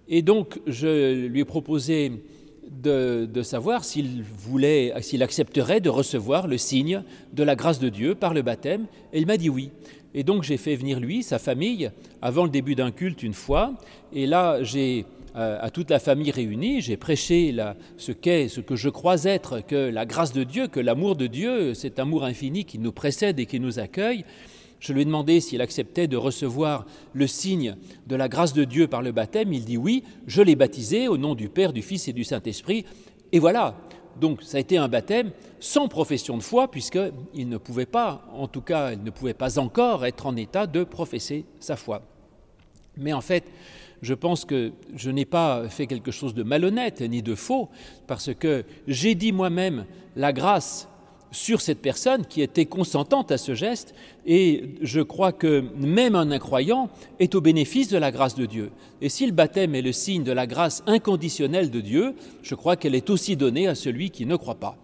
Et 0.08 0.22
donc, 0.22 0.60
je 0.66 1.26
lui 1.26 1.40
ai 1.40 1.44
proposé 1.44 2.12
de, 2.70 3.42
savoir 3.42 3.84
s'il 3.84 4.22
voulait, 4.22 4.92
s'il 5.00 5.22
accepterait 5.22 5.80
de 5.80 5.90
recevoir 5.90 6.46
le 6.46 6.58
signe 6.58 7.02
de 7.32 7.42
la 7.42 7.54
grâce 7.54 7.78
de 7.78 7.88
Dieu 7.88 8.14
par 8.14 8.34
le 8.34 8.42
baptême. 8.42 8.86
Et 9.12 9.18
il 9.18 9.26
m'a 9.26 9.36
dit 9.36 9.50
oui. 9.50 9.70
Et 10.14 10.24
donc 10.24 10.42
j'ai 10.42 10.58
fait 10.58 10.76
venir 10.76 11.00
lui, 11.00 11.22
sa 11.22 11.38
famille, 11.38 11.90
avant 12.20 12.44
le 12.44 12.50
début 12.50 12.74
d'un 12.74 12.90
culte 12.90 13.22
une 13.22 13.32
fois. 13.32 13.72
Et 14.12 14.26
là, 14.26 14.62
j'ai 14.62 15.06
à 15.34 15.70
toute 15.70 15.90
la 15.90 15.98
famille 15.98 16.30
réunie, 16.30 16.80
j'ai 16.80 16.96
prêché 16.96 17.54
ce 17.96 18.12
qu'est, 18.12 18.48
ce 18.48 18.60
que 18.60 18.76
je 18.76 18.88
crois 18.88 19.24
être, 19.24 19.60
que 19.60 19.90
la 19.90 20.04
grâce 20.04 20.32
de 20.32 20.44
Dieu, 20.44 20.68
que 20.68 20.80
l'amour 20.80 21.16
de 21.16 21.26
Dieu, 21.26 21.74
cet 21.74 21.98
amour 21.98 22.24
infini 22.24 22.64
qui 22.64 22.78
nous 22.78 22.92
précède 22.92 23.38
et 23.40 23.46
qui 23.46 23.60
nous 23.60 23.78
accueille. 23.78 24.24
Je 24.78 24.92
lui 24.92 25.02
ai 25.02 25.04
demandé 25.04 25.38
s'il 25.38 25.60
acceptait 25.60 26.08
de 26.08 26.16
recevoir 26.16 26.86
le 27.12 27.28
signe 27.28 27.76
de 28.08 28.16
la 28.16 28.28
grâce 28.28 28.52
de 28.52 28.64
Dieu 28.64 28.88
par 28.88 29.00
le 29.00 29.12
baptême. 29.12 29.52
Il 29.52 29.64
dit 29.64 29.76
oui, 29.76 30.02
je 30.26 30.42
l'ai 30.42 30.56
baptisé 30.56 31.06
au 31.06 31.16
nom 31.16 31.36
du 31.36 31.48
Père, 31.48 31.72
du 31.72 31.82
Fils 31.82 32.08
et 32.08 32.12
du 32.12 32.24
Saint-Esprit. 32.24 32.84
Et 33.30 33.38
voilà, 33.38 33.76
donc 34.20 34.42
ça 34.42 34.56
a 34.56 34.60
été 34.60 34.76
un 34.76 34.88
baptême 34.88 35.30
sans 35.60 35.86
profession 35.86 36.36
de 36.36 36.42
foi, 36.42 36.68
puisqu'il 36.68 37.48
ne 37.48 37.56
pouvait 37.58 37.86
pas, 37.86 38.26
en 38.34 38.48
tout 38.48 38.60
cas, 38.60 38.92
il 38.92 39.04
ne 39.04 39.10
pouvait 39.10 39.34
pas 39.34 39.60
encore 39.60 40.04
être 40.04 40.26
en 40.26 40.34
état 40.34 40.66
de 40.66 40.82
professer 40.82 41.44
sa 41.60 41.76
foi. 41.76 42.02
Mais 42.96 43.12
en 43.12 43.20
fait, 43.20 43.44
je 44.02 44.14
pense 44.14 44.44
que 44.44 44.72
je 44.96 45.10
n'ai 45.10 45.24
pas 45.24 45.68
fait 45.68 45.86
quelque 45.86 46.10
chose 46.10 46.34
de 46.34 46.42
malhonnête 46.42 47.00
ni 47.00 47.22
de 47.22 47.34
faux, 47.34 47.68
parce 48.06 48.34
que 48.34 48.64
j'ai 48.86 49.14
dit 49.14 49.32
moi-même 49.32 49.86
la 50.16 50.32
grâce 50.32 50.88
sur 51.30 51.62
cette 51.62 51.80
personne 51.80 52.26
qui 52.26 52.42
était 52.42 52.66
consentante 52.66 53.32
à 53.32 53.38
ce 53.38 53.54
geste, 53.54 53.94
et 54.26 54.74
je 54.82 55.00
crois 55.00 55.32
que 55.32 55.64
même 55.76 56.14
un 56.14 56.30
incroyant 56.30 56.90
est 57.18 57.34
au 57.34 57.40
bénéfice 57.40 57.88
de 57.88 57.96
la 57.96 58.10
grâce 58.10 58.34
de 58.34 58.44
Dieu. 58.44 58.70
Et 59.00 59.08
si 59.08 59.24
le 59.24 59.32
baptême 59.32 59.74
est 59.74 59.82
le 59.82 59.92
signe 59.92 60.24
de 60.24 60.32
la 60.32 60.46
grâce 60.46 60.82
inconditionnelle 60.86 61.70
de 61.70 61.80
Dieu, 61.80 62.14
je 62.42 62.54
crois 62.54 62.76
qu'elle 62.76 62.94
est 62.94 63.08
aussi 63.08 63.36
donnée 63.36 63.66
à 63.66 63.74
celui 63.74 64.10
qui 64.10 64.26
ne 64.26 64.36
croit 64.36 64.56
pas. 64.56 64.76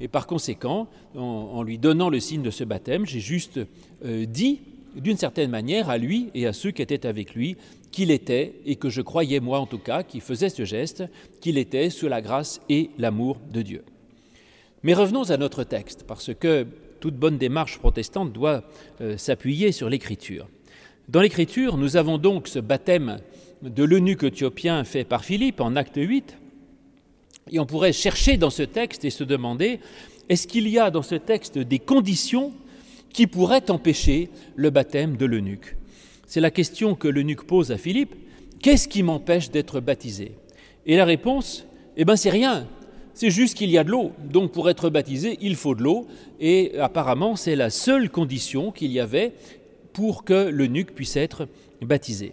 Et 0.00 0.08
par 0.08 0.26
conséquent, 0.26 0.86
en, 1.16 1.62
lui 1.62 1.78
donnant 1.78 2.08
le 2.08 2.20
signe 2.20 2.42
de 2.42 2.50
ce 2.50 2.62
baptême, 2.62 3.06
j'ai 3.06 3.20
juste 3.20 3.58
euh, 4.04 4.26
dit 4.26 4.60
d'une 4.94 5.16
certaine 5.16 5.50
manière 5.50 5.90
à 5.90 5.98
lui 5.98 6.30
et 6.34 6.46
à 6.46 6.52
ceux 6.52 6.70
qui 6.70 6.82
étaient 6.82 7.06
avec 7.06 7.34
lui 7.34 7.56
qu'il 7.92 8.10
était, 8.10 8.54
et 8.64 8.76
que 8.76 8.90
je 8.90 9.00
croyais 9.00 9.40
moi 9.40 9.58
en 9.58 9.66
tout 9.66 9.78
cas, 9.78 10.02
qui 10.02 10.20
faisait 10.20 10.48
ce 10.48 10.64
geste, 10.64 11.04
qu'il 11.40 11.58
était 11.58 11.90
sous 11.90 12.08
la 12.08 12.20
grâce 12.20 12.60
et 12.68 12.90
l'amour 12.98 13.38
de 13.52 13.62
Dieu. 13.62 13.84
Mais 14.82 14.94
revenons 14.94 15.30
à 15.30 15.36
notre 15.36 15.64
texte, 15.64 16.04
parce 16.06 16.32
que 16.34 16.66
toute 17.00 17.16
bonne 17.16 17.38
démarche 17.38 17.78
protestante 17.78 18.32
doit 18.32 18.64
euh, 19.00 19.16
s'appuyer 19.16 19.72
sur 19.72 19.88
l'Écriture. 19.88 20.48
Dans 21.08 21.20
l'Écriture, 21.20 21.76
nous 21.76 21.96
avons 21.96 22.18
donc 22.18 22.48
ce 22.48 22.58
baptême 22.58 23.18
de 23.62 23.84
l'eunuque 23.84 24.24
éthiopien 24.24 24.84
fait 24.84 25.04
par 25.04 25.24
Philippe 25.24 25.60
en 25.60 25.76
acte 25.76 25.96
8, 25.96 26.36
et 27.52 27.58
on 27.58 27.66
pourrait 27.66 27.92
chercher 27.92 28.36
dans 28.36 28.50
ce 28.50 28.62
texte 28.62 29.04
et 29.04 29.10
se 29.10 29.24
demander, 29.24 29.80
est-ce 30.28 30.48
qu'il 30.48 30.68
y 30.68 30.78
a 30.78 30.90
dans 30.90 31.02
ce 31.02 31.14
texte 31.14 31.58
des 31.58 31.78
conditions 31.78 32.52
qui 33.12 33.26
pourraient 33.26 33.70
empêcher 33.70 34.30
le 34.56 34.70
baptême 34.70 35.16
de 35.16 35.26
l'eunuque 35.26 35.76
C'est 36.26 36.40
la 36.40 36.50
question 36.50 36.96
que 36.96 37.06
l'eunuque 37.06 37.46
pose 37.46 37.70
à 37.70 37.78
Philippe, 37.78 38.14
qu'est-ce 38.60 38.88
qui 38.88 39.04
m'empêche 39.04 39.50
d'être 39.50 39.80
baptisé? 39.80 40.32
Et 40.84 40.96
la 40.96 41.04
réponse, 41.04 41.66
eh 41.96 42.04
bien 42.04 42.16
c'est 42.16 42.30
rien, 42.30 42.66
C'est 43.14 43.30
juste 43.30 43.56
qu'il 43.56 43.70
y 43.70 43.78
a 43.78 43.84
de 43.84 43.90
l'eau. 43.90 44.12
Donc 44.30 44.52
pour 44.52 44.68
être 44.68 44.90
baptisé, 44.90 45.38
il 45.40 45.56
faut 45.56 45.74
de 45.74 45.82
l'eau. 45.82 46.06
Et 46.38 46.78
apparemment, 46.78 47.34
c'est 47.34 47.56
la 47.56 47.70
seule 47.70 48.10
condition 48.10 48.72
qu'il 48.72 48.92
y 48.92 49.00
avait 49.00 49.32
pour 49.94 50.24
que 50.24 50.50
l'eunuque 50.50 50.94
puisse 50.94 51.16
être 51.16 51.48
baptisé. 51.80 52.32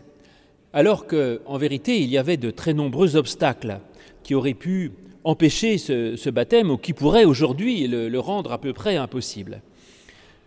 Alors 0.73 1.07
qu'en 1.07 1.57
vérité, 1.57 2.01
il 2.01 2.09
y 2.09 2.17
avait 2.17 2.35
de 2.35 2.51
très 2.51 2.73
nombreux 2.73 3.15
obstacles 3.15 3.79
qui 4.23 4.35
auraient 4.35 4.55
pu 4.55 4.91
empêcher 5.23 5.77
ce, 5.77 6.29
baptême 6.29 6.69
ou 6.71 6.77
qui 6.77 6.91
pourraient 6.91 7.25
aujourd'hui 7.25 7.87
le, 7.87 8.19
rendre 8.19 8.51
à 8.51 8.57
peu 8.57 8.73
près 8.73 8.97
impossible. 8.97 9.61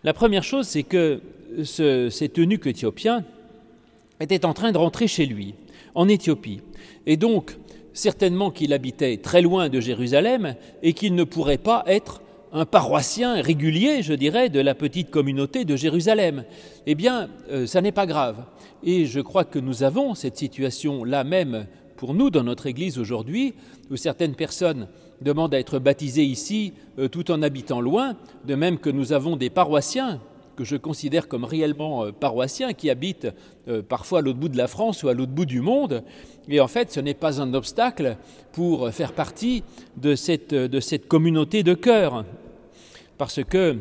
La 0.03 0.13
première 0.13 0.43
chose, 0.43 0.67
c'est 0.67 0.83
que 0.83 1.21
ce, 1.63 2.09
cet 2.09 2.37
eunuque 2.37 2.67
était 4.19 4.45
en 4.45 4.53
train 4.53 4.71
de 4.71 4.77
rentrer 4.77 5.07
chez 5.07 5.25
lui, 5.25 5.55
en 5.95 6.07
Éthiopie. 6.07 6.61
Et 7.05 7.17
donc, 7.17 7.57
certainement 7.93 8.51
qu'il 8.51 8.73
habitait 8.73 9.17
très 9.17 9.41
loin 9.41 9.69
de 9.69 9.79
Jérusalem 9.79 10.55
et 10.83 10.93
qu'il 10.93 11.15
ne 11.15 11.23
pourrait 11.23 11.57
pas 11.57 11.83
être 11.87 12.21
un 12.53 12.65
paroissien 12.65 13.41
régulier, 13.41 14.01
je 14.01 14.13
dirais, 14.13 14.49
de 14.49 14.59
la 14.59 14.75
petite 14.75 15.09
communauté 15.09 15.65
de 15.65 15.75
Jérusalem. 15.75 16.43
Eh 16.85 16.95
bien, 16.95 17.29
euh, 17.51 17.65
ça 17.65 17.81
n'est 17.81 17.91
pas 17.91 18.05
grave. 18.05 18.45
Et 18.83 19.05
je 19.05 19.19
crois 19.19 19.43
que 19.43 19.59
nous 19.59 19.83
avons 19.83 20.15
cette 20.15 20.37
situation-là 20.37 21.23
même 21.23 21.67
pour 21.97 22.13
nous 22.13 22.29
dans 22.29 22.43
notre 22.43 22.67
Église 22.67 22.99
aujourd'hui, 22.99 23.55
où 23.89 23.97
certaines 23.97 24.35
personnes 24.35 24.87
demandent 25.21 25.53
à 25.53 25.59
être 25.59 25.79
baptisées 25.79 26.23
ici 26.23 26.73
euh, 26.99 27.07
tout 27.07 27.31
en 27.31 27.41
habitant 27.41 27.81
loin, 27.81 28.15
de 28.45 28.55
même 28.55 28.77
que 28.77 28.89
nous 28.89 29.13
avons 29.13 29.35
des 29.35 29.49
paroissiens 29.49 30.21
que 30.57 30.65
je 30.65 30.75
considère 30.75 31.29
comme 31.29 31.45
réellement 31.45 32.03
euh, 32.03 32.11
paroissiens 32.11 32.73
qui 32.73 32.89
habitent 32.89 33.29
euh, 33.69 33.81
parfois 33.81 34.19
à 34.19 34.21
l'autre 34.21 34.39
bout 34.39 34.49
de 34.49 34.57
la 34.57 34.67
France 34.67 35.03
ou 35.03 35.07
à 35.07 35.13
l'autre 35.13 35.31
bout 35.31 35.45
du 35.45 35.61
monde. 35.61 36.03
Et 36.49 36.59
en 36.59 36.67
fait, 36.67 36.91
ce 36.91 36.99
n'est 36.99 37.13
pas 37.13 37.41
un 37.41 37.53
obstacle 37.53 38.17
pour 38.51 38.89
faire 38.89 39.13
partie 39.13 39.63
de 39.95 40.15
cette, 40.15 41.07
communauté 41.07 41.63
de 41.63 41.73
cœur. 41.73 42.25
Parce 43.17 43.43
que 43.43 43.77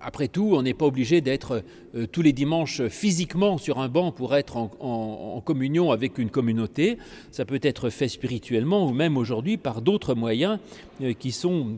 après 0.00 0.28
tout, 0.28 0.50
on 0.54 0.62
n'est 0.62 0.74
pas 0.74 0.86
obligé 0.86 1.20
d'être 1.20 1.62
euh, 1.94 2.06
tous 2.06 2.22
les 2.22 2.32
dimanches 2.32 2.86
physiquement 2.88 3.58
sur 3.58 3.78
un 3.78 3.88
banc 3.88 4.12
pour 4.12 4.34
être 4.34 4.56
en, 4.56 5.40
communion 5.44 5.92
avec 5.92 6.18
une 6.18 6.30
communauté. 6.30 6.98
Ça 7.30 7.44
peut 7.44 7.60
être 7.62 7.90
fait 7.90 8.08
spirituellement 8.08 8.86
ou 8.86 8.92
même 8.92 9.16
aujourd'hui 9.16 9.56
par 9.56 9.82
d'autres 9.82 10.14
moyens 10.14 10.58
euh, 11.02 11.12
qui, 11.12 11.30
sont 11.32 11.76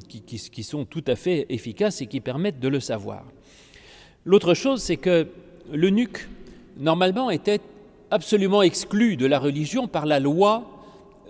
tout 0.88 1.04
à 1.06 1.16
fait 1.16 1.46
efficaces 1.50 2.00
et 2.00 2.06
qui 2.06 2.20
permettent 2.20 2.60
de 2.60 2.68
le 2.68 2.80
savoir. 2.80 3.24
L'autre 4.26 4.54
chose, 4.54 4.82
c'est 4.82 4.96
que 4.96 5.28
l'eunuque, 5.72 6.28
normalement, 6.78 7.30
était 7.30 7.60
absolument 8.10 8.60
exclu 8.60 9.16
de 9.16 9.24
la 9.24 9.38
religion 9.38 9.86
par 9.86 10.04
la 10.04 10.18
loi 10.18 10.64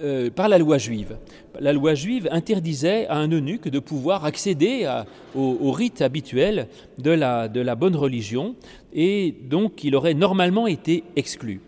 euh, 0.02 0.30
par 0.30 0.48
la 0.48 0.58
loi 0.58 0.78
juive. 0.78 1.16
La 1.60 1.74
loi 1.74 1.94
juive 1.94 2.26
interdisait 2.30 3.06
à 3.06 3.16
un 3.16 3.28
eunuque 3.28 3.68
de 3.68 3.78
pouvoir 3.78 4.24
accéder 4.24 4.86
au, 5.34 5.72
rite 5.72 6.02
habituel 6.02 6.68
de 6.98 7.10
la, 7.10 7.74
bonne 7.74 7.96
religion, 7.96 8.56
et 8.94 9.34
donc 9.44 9.84
il 9.84 9.94
aurait 9.94 10.12
normalement 10.12 10.66
été 10.66 11.04
exclu. 11.16 11.60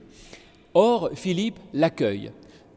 Or, 0.74 1.10
Philippe 1.14 1.58
l'accueille. 1.72 2.30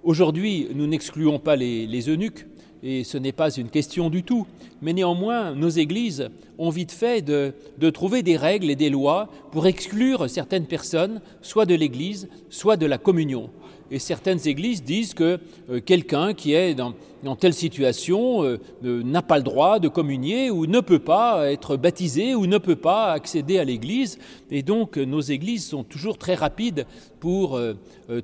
Aujourd'hui, 0.04 0.68
nous 0.74 0.88
n'excluons 0.88 1.40
pas 1.40 1.58
les 1.58 2.10
eunuques, 2.10 2.46
et 2.84 3.04
ce 3.04 3.18
n'est 3.18 3.32
pas 3.32 3.52
une 3.52 3.70
question 3.70 4.10
du 4.10 4.24
tout. 4.24 4.48
Mais 4.82 4.94
néanmoins, 4.94 5.54
nos 5.54 5.70
églises 5.70 6.30
ont 6.58 6.70
vite 6.70 6.92
fait 6.92 7.22
de, 7.22 7.54
trouver 7.92 8.24
des 8.24 8.38
règles 8.38 8.70
et 8.70 8.76
des 8.76 8.90
lois 8.90 9.30
pour 9.52 9.68
exclure 9.68 10.30
certaines 10.30 10.66
personnes, 10.66 11.22
soit 11.42 11.66
de 11.66 11.76
l'Église, 11.76 12.30
soit 12.50 12.78
de 12.78 12.86
la 12.86 12.98
communion 12.98 13.50
et 13.92 14.00
certaines 14.00 14.48
églises 14.48 14.84
disent 14.84 15.14
que 15.14 15.40
euh, 15.70 15.82
quelqu'un 15.82 16.34
qui 16.34 16.54
est 16.54 16.74
dans, 16.74 16.96
telle 17.36 17.54
situation 17.54 18.44
euh, 18.44 18.58
n'a 18.82 19.22
pas 19.22 19.38
le 19.38 19.44
droit 19.44 19.80
de 19.80 19.90
communier 19.90 20.50
ou 20.50 20.66
ne 20.66 20.80
peut 20.80 21.00
pas 21.00 21.52
être 21.52 21.76
baptisé 21.76 22.34
ou 22.34 22.48
ne 22.48 22.58
peut 22.58 22.78
pas 22.78 23.12
accéder 23.12 23.60
à 23.60 23.66
l'église. 23.66 24.18
Et 24.50 24.64
donc 24.64 24.96
nos 24.96 25.20
églises 25.20 25.68
sont 25.68 25.84
toujours 25.84 26.18
très 26.18 26.36
rapides 26.36 26.88
pour 27.20 27.58
euh, 27.58 27.74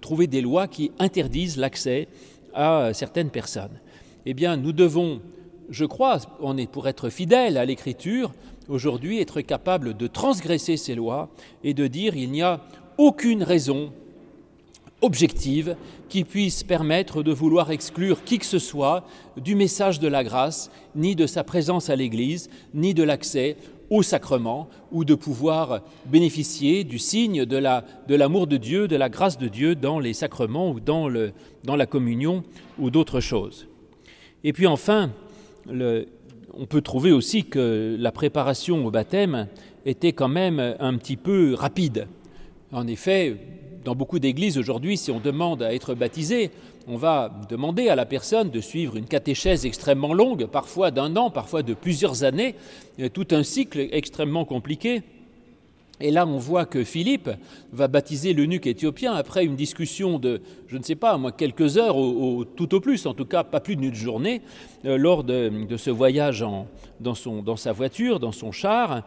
trouver 0.02 0.28
des 0.28 0.42
lois 0.42 0.68
qui 0.68 0.92
interdisent 1.00 1.58
l'accès 1.58 2.08
à 2.54 2.92
certaines 2.94 3.30
personnes. 3.30 3.80
Eh 4.30 4.34
bien, 4.34 4.58
nous 4.58 4.74
devons, 4.74 5.22
je 5.70 5.86
crois, 5.86 6.20
on 6.42 6.58
est 6.58 6.70
pour 6.70 6.90
être 6.90 7.10
fidèles 7.10 7.56
à 7.56 7.64
l'écriture, 7.64 8.34
aujourd'hui 8.68 9.22
être 9.22 9.40
capable 9.40 9.96
de 9.96 10.06
transgresser 10.06 10.76
ces 10.76 10.96
lois 10.96 11.30
et 11.64 11.74
de 11.74 11.88
dire 11.88 12.18
il 12.18 12.32
n'y 12.32 12.42
a 12.42 12.60
aucune 12.98 13.42
raison 13.42 13.94
objective 15.00 15.78
qui 16.10 16.26
puisse 16.26 16.66
permettre 16.66 17.24
de 17.24 17.32
vouloir 17.32 17.72
exclure 17.72 18.26
qui 18.26 18.38
que 18.38 18.46
ce 18.46 18.60
soit 18.60 19.06
du 19.38 19.56
message 19.56 20.02
de 20.02 20.10
la 20.10 20.26
grâce, 20.26 20.72
ni 20.94 21.16
de 21.16 21.26
sa 21.26 21.46
présence 21.46 21.90
à 21.90 21.96
l'Église, 21.96 22.50
ni 22.74 22.94
de 22.94 23.04
l'accès 23.04 23.56
au 23.90 24.04
sacrement, 24.04 24.68
ou 24.92 25.06
de 25.06 25.16
pouvoir 25.16 25.84
bénéficier 26.06 26.84
du 26.84 27.00
signe 27.00 27.46
de 27.46 27.56
l'amour 28.14 28.42
la, 28.42 28.46
de, 28.48 28.58
Dieu, 28.58 28.90
de 28.90 28.98
la 28.98 29.08
grâce 29.08 29.38
de 29.38 29.48
Dieu 29.48 29.76
dans 29.76 30.02
les 30.02 30.12
sacrements 30.12 30.72
ou 30.72 30.82
dans 30.82 31.08
la 31.08 31.86
communion 31.86 32.44
ou 32.78 32.90
d'autres 32.90 33.22
choses. 33.22 33.67
Et 34.44 34.54
puis 34.54 34.68
enfin, 34.68 35.12
on 35.70 36.66
peut 36.68 36.82
trouver 36.82 37.12
aussi 37.12 37.44
que 37.44 37.96
la 38.00 38.12
préparation 38.12 38.86
au 38.86 38.92
baptême 38.92 39.48
était 39.86 40.14
quand 40.14 40.28
même 40.28 40.76
un 40.80 40.98
petit 40.98 41.18
peu 41.18 41.54
rapide. 41.54 42.08
En 42.72 42.88
effet, 42.88 43.38
dans 43.84 43.96
beaucoup 43.96 44.20
d'églises 44.20 44.58
aujourd'hui, 44.58 44.98
si 44.98 45.12
on 45.12 45.20
demande 45.20 45.64
à 45.64 45.74
être 45.74 45.96
baptisé, 45.96 46.52
on 46.88 46.98
va 46.98 47.42
demander 47.50 47.90
à 47.90 47.96
la 47.96 48.06
personne 48.06 48.50
de 48.50 48.62
suivre 48.62 48.96
une 48.96 49.06
catéchèse 49.06 49.66
extrêmement 49.66 50.14
longue, 50.14 50.46
parfois 50.46 50.92
d'un 50.92 51.16
an, 51.16 51.30
parfois 51.30 51.64
de 51.64 51.74
plusieurs 51.74 52.24
années, 52.24 52.56
tout 53.14 53.28
un 53.32 53.44
cycle 53.44 53.88
extrêmement 53.92 54.46
compliqué. 54.46 55.02
Et 56.00 56.12
là, 56.12 56.28
on 56.28 56.38
voit 56.38 56.66
que 56.66 56.84
Philippe 56.84 57.30
va 57.72 57.88
baptiser 57.88 58.34
l'eunuque 58.34 58.68
éthiopien 58.68 59.14
après 59.14 59.44
une 59.44 59.56
discussion 59.56 60.20
de, 60.20 60.42
je 60.68 60.78
ne 60.78 60.84
sais 60.84 60.96
pas, 60.96 61.18
moi, 61.18 61.32
quelques 61.32 61.78
heures, 61.78 61.96
tout 62.56 62.76
au 62.76 62.80
plus, 62.80 63.06
en 63.08 63.16
tout 63.16 63.26
cas 63.26 63.44
pas 63.44 63.60
plus 63.60 63.76
d'une 63.76 63.96
journée, 63.96 64.42
euh, 64.86 64.98
lors 64.98 65.24
de, 65.24 65.76
ce 65.76 65.90
voyage 65.90 66.46
dans, 67.00 67.16
sa 67.56 67.72
voiture, 67.72 68.20
dans 68.20 68.32
son 68.32 68.52
char 68.52 69.04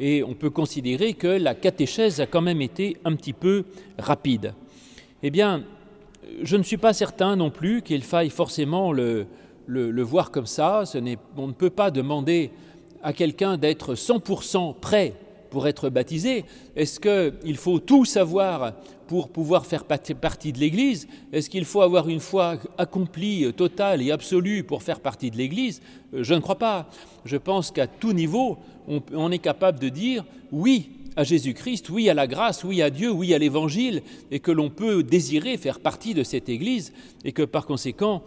et 0.00 0.24
on 0.24 0.34
peut 0.34 0.50
considérer 0.50 1.14
que 1.14 1.28
la 1.28 1.54
catéchèse 1.54 2.20
a 2.20 2.26
quand 2.26 2.40
même 2.40 2.60
été 2.60 2.96
un 3.04 3.14
petit 3.14 3.32
peu 3.32 3.64
rapide. 3.98 4.54
Eh 5.22 5.30
bien, 5.30 5.62
je 6.42 6.56
ne 6.56 6.64
suis 6.64 6.76
pas 6.76 6.92
certain 6.92 7.36
non 7.36 7.50
plus 7.50 7.82
qu'il 7.82 8.02
faille 8.02 8.30
forcément 8.30 8.92
le, 8.92 9.26
voir 9.68 10.32
comme 10.32 10.46
ça. 10.46 10.82
On 11.36 11.46
ne 11.46 11.52
peut 11.52 11.70
pas 11.70 11.92
demander 11.92 12.50
à 13.02 13.12
quelqu'un 13.12 13.56
d'être 13.56 13.94
100% 13.94 14.74
prêt 14.80 15.14
pour 15.52 15.68
être 15.68 15.90
baptisé 15.90 16.46
Est-ce 16.74 16.98
qu'il 16.98 17.56
faut 17.58 17.78
tout 17.78 18.06
savoir 18.06 18.72
pour 19.06 19.28
pouvoir 19.28 19.66
faire 19.66 19.84
partie 19.84 20.52
de 20.52 20.58
l'Église? 20.58 21.06
Est-ce 21.30 21.50
qu'il 21.50 21.66
faut 21.66 21.82
avoir 21.82 22.08
une 22.08 22.20
foi 22.20 22.56
accomplie, 22.78 23.52
totale 23.52 24.00
et 24.00 24.10
absolue 24.10 24.64
pour 24.64 24.82
faire 24.82 25.00
partie 25.00 25.30
de 25.30 25.36
l'Église? 25.36 25.82
Euh, 26.14 26.24
Je 26.24 26.32
ne 26.32 26.40
crois 26.40 26.58
pas. 26.58 26.88
Je 27.26 27.36
pense 27.36 27.70
qu'à 27.70 27.86
tout 27.86 28.14
niveau, 28.14 28.56
on, 28.88 29.30
est 29.30 29.38
capable 29.38 29.78
de 29.78 29.90
dire 29.90 30.24
oui 30.50 30.88
à 31.16 31.22
Jésus-Christ, 31.22 31.90
oui 31.90 32.08
à 32.08 32.14
la 32.14 32.26
grâce, 32.26 32.64
oui 32.64 32.80
à 32.80 32.88
Dieu, 32.88 33.12
oui 33.12 33.34
à 33.34 33.38
l'Évangile, 33.38 34.02
et 34.30 34.40
que 34.40 34.50
l'on 34.50 34.70
peut 34.70 35.02
désirer 35.02 35.58
faire 35.58 35.80
partie 35.80 36.14
de 36.14 36.22
cette 36.22 36.48
Église, 36.48 36.94
et 37.26 37.32
que 37.32 37.42
par 37.42 37.66
conséquent, 37.66 38.22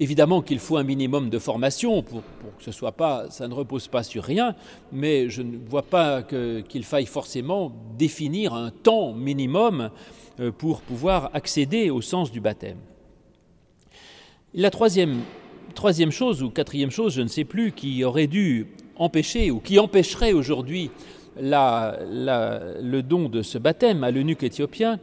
Évidemment 0.00 0.42
qu'il 0.42 0.60
faut 0.60 0.76
un 0.76 0.84
minimum 0.84 1.28
de 1.28 1.38
formation 1.38 2.02
pour, 2.02 2.22
que 2.56 2.62
ce 2.62 2.70
soit 2.70 2.92
pas, 2.92 3.30
ça 3.30 3.48
ne 3.48 3.54
repose 3.54 3.88
pas 3.88 4.04
sur 4.04 4.22
rien, 4.22 4.54
mais 4.92 5.28
je 5.28 5.42
ne 5.42 5.56
vois 5.56 5.82
pas 5.82 6.22
qu'il 6.22 6.84
faille 6.84 7.06
forcément 7.06 7.72
définir 7.98 8.54
un 8.54 8.70
temps 8.70 9.12
minimum 9.12 9.90
euh, 10.38 10.52
pour 10.52 10.82
pouvoir 10.82 11.30
accéder 11.34 11.90
au 11.90 12.00
sens 12.00 12.30
du 12.30 12.40
baptême. 12.40 12.78
La 14.54 14.70
troisième, 14.70 15.20
troisième 15.74 16.12
chose 16.12 16.44
ou 16.44 16.50
quatrième 16.50 16.92
chose, 16.92 17.14
je 17.14 17.22
ne 17.22 17.28
sais 17.28 17.44
plus, 17.44 17.72
qui 17.72 18.04
aurait 18.04 18.28
dû 18.28 18.68
empêcher 18.96 19.50
ou 19.50 19.58
qui 19.58 19.80
empêcherait 19.80 20.32
aujourd'hui 20.32 20.90
le 21.40 23.00
don 23.00 23.28
de 23.28 23.42
ce 23.42 23.58
baptême 23.58 24.04
à 24.04 24.10
l'eunuque 24.10 24.44
éthiopien, 24.44 25.00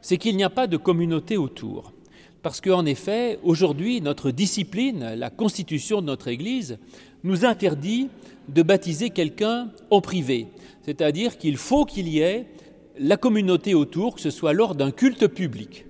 c'est 0.00 0.16
qu'il 0.16 0.36
n'y 0.36 0.44
a 0.44 0.50
pas 0.50 0.66
de 0.66 0.76
communauté 0.76 1.36
autour. 1.36 1.92
Parce 2.42 2.60
qu'en 2.60 2.86
effet, 2.86 3.38
aujourd'hui, 3.42 4.00
notre 4.00 4.30
discipline, 4.30 5.14
la 5.16 5.30
constitution 5.30 6.00
de 6.00 6.06
notre 6.06 6.28
Église, 6.28 6.78
nous 7.24 7.44
interdit 7.44 8.08
de 8.48 8.62
baptiser 8.62 9.10
quelqu'un 9.10 9.70
en 9.90 10.00
privé. 10.00 10.46
C'est-à-dire 10.82 11.36
qu'il 11.36 11.56
faut 11.56 11.84
qu'il 11.84 12.08
y 12.08 12.20
ait 12.20 12.46
la 12.98 13.16
communauté 13.16 13.74
autour, 13.74 14.14
que 14.14 14.20
ce 14.20 14.30
soit 14.30 14.52
lors 14.52 14.74
d'un 14.74 14.90
culte 14.90 15.26
public. 15.26 15.84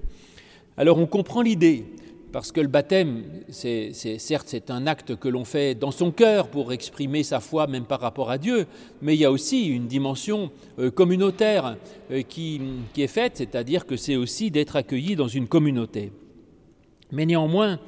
Alors 0.76 0.98
on 0.98 1.06
comprend 1.06 1.42
l'idée, 1.42 1.84
parce 2.32 2.52
que 2.52 2.60
le 2.60 2.68
baptême, 2.68 3.24
c'est, 3.48 3.92
certes, 3.92 4.48
c'est 4.48 4.70
un 4.70 4.86
acte 4.86 5.16
que 5.16 5.28
l'on 5.28 5.44
fait 5.44 5.74
dans 5.74 5.90
son 5.90 6.10
cœur 6.10 6.48
pour 6.48 6.72
exprimer 6.72 7.22
sa 7.22 7.40
foi, 7.40 7.66
même 7.66 7.84
par 7.84 8.00
rapport 8.00 8.30
à 8.30 8.38
Dieu, 8.38 8.66
mais 9.02 9.14
il 9.14 9.20
y 9.20 9.24
a 9.24 9.30
aussi 9.30 9.66
une 9.66 9.86
dimension 9.86 10.50
euh, 10.78 10.90
communautaire 10.90 11.76
euh, 12.10 12.22
qui, 12.22 12.60
qui 12.92 13.02
est 13.02 13.06
faite, 13.06 13.36
c'est-à-dire 13.36 13.86
que 13.86 13.96
c'est 13.96 14.16
aussi 14.16 14.50
d'être 14.50 14.76
accueilli 14.76 15.16
dans 15.16 15.28
une 15.28 15.48
communauté. 15.48 16.12
Mais 17.12 17.26
néanmoins, 17.26 17.78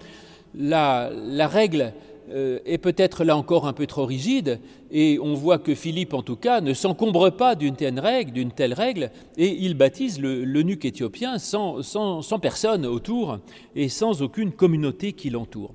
la, 0.55 1.11
règle 1.47 1.93
euh, 2.31 2.59
est 2.65 2.79
peut-être 2.79 3.25
là 3.25 3.37
encore 3.37 3.67
un 3.67 3.73
peu 3.73 3.87
trop 3.87 4.05
rigide, 4.07 4.61
et 4.91 5.19
on 5.21 5.35
voit 5.35 5.59
que 5.59 5.75
Philippe, 5.75 6.15
en 6.15 6.23
tout 6.23 6.37
cas, 6.37 6.61
ne 6.61 6.75
s'encombre 6.75 7.31
pas 7.31 7.55
d'une 7.55 7.77
telle 7.77 8.01
règle, 8.01 9.11
et 9.37 9.49
il 9.49 9.75
baptise 9.75 10.21
l'eunuque 10.21 10.85
éthiopien 10.85 11.39
sans, 11.39 11.83
sans 11.83 12.39
personne 12.41 12.87
autour 12.87 13.39
et 13.77 13.89
sans 13.89 14.23
aucune 14.23 14.53
communauté 14.53 15.13
qui 15.13 15.31
l'entoure. 15.31 15.75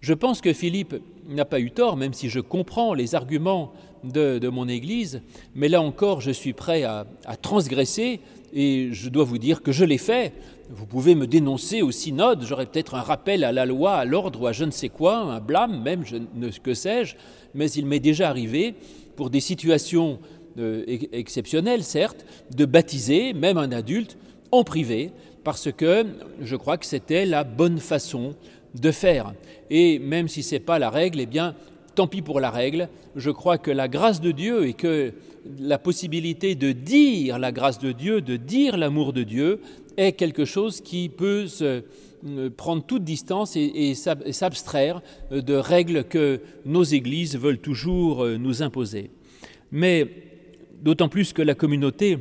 Je 0.00 0.14
pense 0.14 0.40
que 0.40 0.52
Philippe 0.52 0.94
n'a 1.28 1.44
pas 1.44 1.58
eu 1.58 1.70
tort, 1.70 1.96
même 1.96 2.12
si 2.12 2.28
je 2.28 2.40
comprends 2.40 2.94
les 2.94 3.14
arguments 3.14 3.72
de, 4.04 4.48
mon 4.48 4.68
Église, 4.68 5.22
mais 5.54 5.68
là 5.68 5.82
encore, 5.82 6.20
je 6.20 6.30
suis 6.30 6.52
prêt 6.52 6.84
à, 6.84 7.06
transgresser 7.42 8.20
et 8.54 8.90
je 8.92 9.08
dois 9.08 9.24
vous 9.24 9.38
dire 9.38 9.62
que 9.62 9.72
je 9.72 9.84
l'ai 9.84 9.98
fait. 9.98 10.32
Vous 10.70 10.84
pouvez 10.84 11.14
me 11.14 11.26
dénoncer 11.26 11.80
au 11.80 11.90
synode, 11.90 12.44
j'aurais 12.44 12.66
peut-être 12.66 12.94
un 12.94 13.00
rappel 13.00 13.42
à 13.42 13.52
la 13.52 13.64
loi, 13.64 13.94
à 13.94 14.04
l'ordre 14.04 14.42
ou 14.42 14.46
à 14.46 14.52
je 14.52 14.64
ne 14.64 14.70
sais 14.70 14.90
quoi, 14.90 15.16
un 15.16 15.40
blâme 15.40 15.82
même, 15.82 16.04
je 16.04 16.16
ne 16.16 16.50
que 16.50 16.74
sais-je, 16.74 17.16
mais 17.54 17.70
il 17.70 17.86
m'est 17.86 18.00
déjà 18.00 18.28
arrivé, 18.28 18.74
pour 19.16 19.30
des 19.30 19.40
situations 19.40 20.18
euh, 20.58 20.84
exceptionnelles 21.12 21.82
certes, 21.82 22.26
de 22.54 22.66
baptiser 22.66 23.32
même 23.32 23.56
un 23.56 23.72
adulte 23.72 24.18
en 24.52 24.62
privé, 24.62 25.10
parce 25.42 25.72
que 25.72 26.04
je 26.42 26.56
crois 26.56 26.76
que 26.76 26.84
c'était 26.84 27.24
la 27.24 27.44
bonne 27.44 27.78
façon 27.78 28.34
de 28.74 28.90
faire. 28.90 29.32
Et 29.70 29.98
même 29.98 30.28
si 30.28 30.42
ce 30.42 30.56
n'est 30.56 30.60
pas 30.60 30.78
la 30.78 30.90
règle, 30.90 31.20
eh 31.20 31.26
bien, 31.26 31.54
tant 31.98 32.06
pis 32.06 32.22
pour 32.22 32.38
la 32.38 32.52
règle. 32.52 32.88
Je 33.16 33.32
crois 33.32 33.58
que 33.58 33.72
la 33.72 33.88
grâce 33.88 34.20
de 34.20 34.30
Dieu 34.30 34.68
et 34.68 34.72
que 34.72 35.12
la 35.58 35.78
possibilité 35.78 36.54
de 36.54 36.70
dire 36.70 37.40
la 37.40 37.50
grâce 37.50 37.80
de 37.80 37.90
Dieu, 37.90 38.20
de 38.20 38.36
dire 38.36 38.76
l'amour 38.76 39.12
de 39.12 39.24
Dieu, 39.24 39.60
est 39.96 40.12
quelque 40.12 40.44
chose 40.44 40.80
qui 40.80 41.08
peut 41.08 41.48
se, 41.48 41.82
euh, 42.24 42.50
prendre 42.56 42.84
toute 42.84 43.02
distance 43.02 43.56
et, 43.56 43.72
et 43.74 43.94
s'abstraire 43.96 45.02
de 45.32 45.54
règles 45.54 46.04
que 46.04 46.40
nos 46.64 46.84
églises 46.84 47.36
veulent 47.36 47.58
toujours 47.58 48.22
euh, 48.22 48.36
nous 48.36 48.62
imposer. 48.62 49.10
Mais 49.72 50.08
d'autant 50.80 51.08
plus 51.08 51.32
que 51.32 51.42
la 51.42 51.56
communauté, 51.56 52.16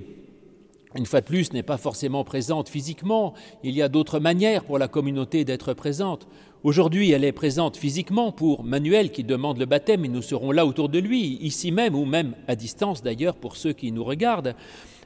une 0.97 1.05
fois 1.05 1.21
de 1.21 1.25
plus, 1.25 1.53
n'est 1.53 1.63
pas 1.63 1.77
forcément 1.77 2.23
présente 2.23 2.69
physiquement. 2.69 3.33
Il 3.63 3.75
y 3.75 3.81
a 3.81 3.87
d'autres 3.87 4.19
manières 4.19 4.63
pour 4.63 4.79
la 4.79 4.87
communauté 4.87 5.45
d'être 5.45 5.73
présente. 5.73 6.27
Aujourd'hui, 6.63 7.11
elle 7.11 7.23
est 7.23 7.31
présente 7.31 7.77
physiquement 7.77 8.31
pour 8.31 8.63
Manuel 8.63 9.11
qui 9.11 9.23
demande 9.23 9.59
le 9.59 9.65
baptême 9.65 10.05
et 10.05 10.09
nous 10.09 10.23
serons 10.23 10.51
là 10.51 10.65
autour 10.65 10.89
de 10.89 10.99
lui, 10.99 11.37
ici 11.41 11.71
même 11.71 11.95
ou 11.95 12.05
même 12.05 12.33
à 12.47 12.55
distance 12.55 13.03
d'ailleurs 13.03 13.35
pour 13.35 13.55
ceux 13.55 13.73
qui 13.73 13.91
nous 13.91 14.03
regardent. 14.03 14.55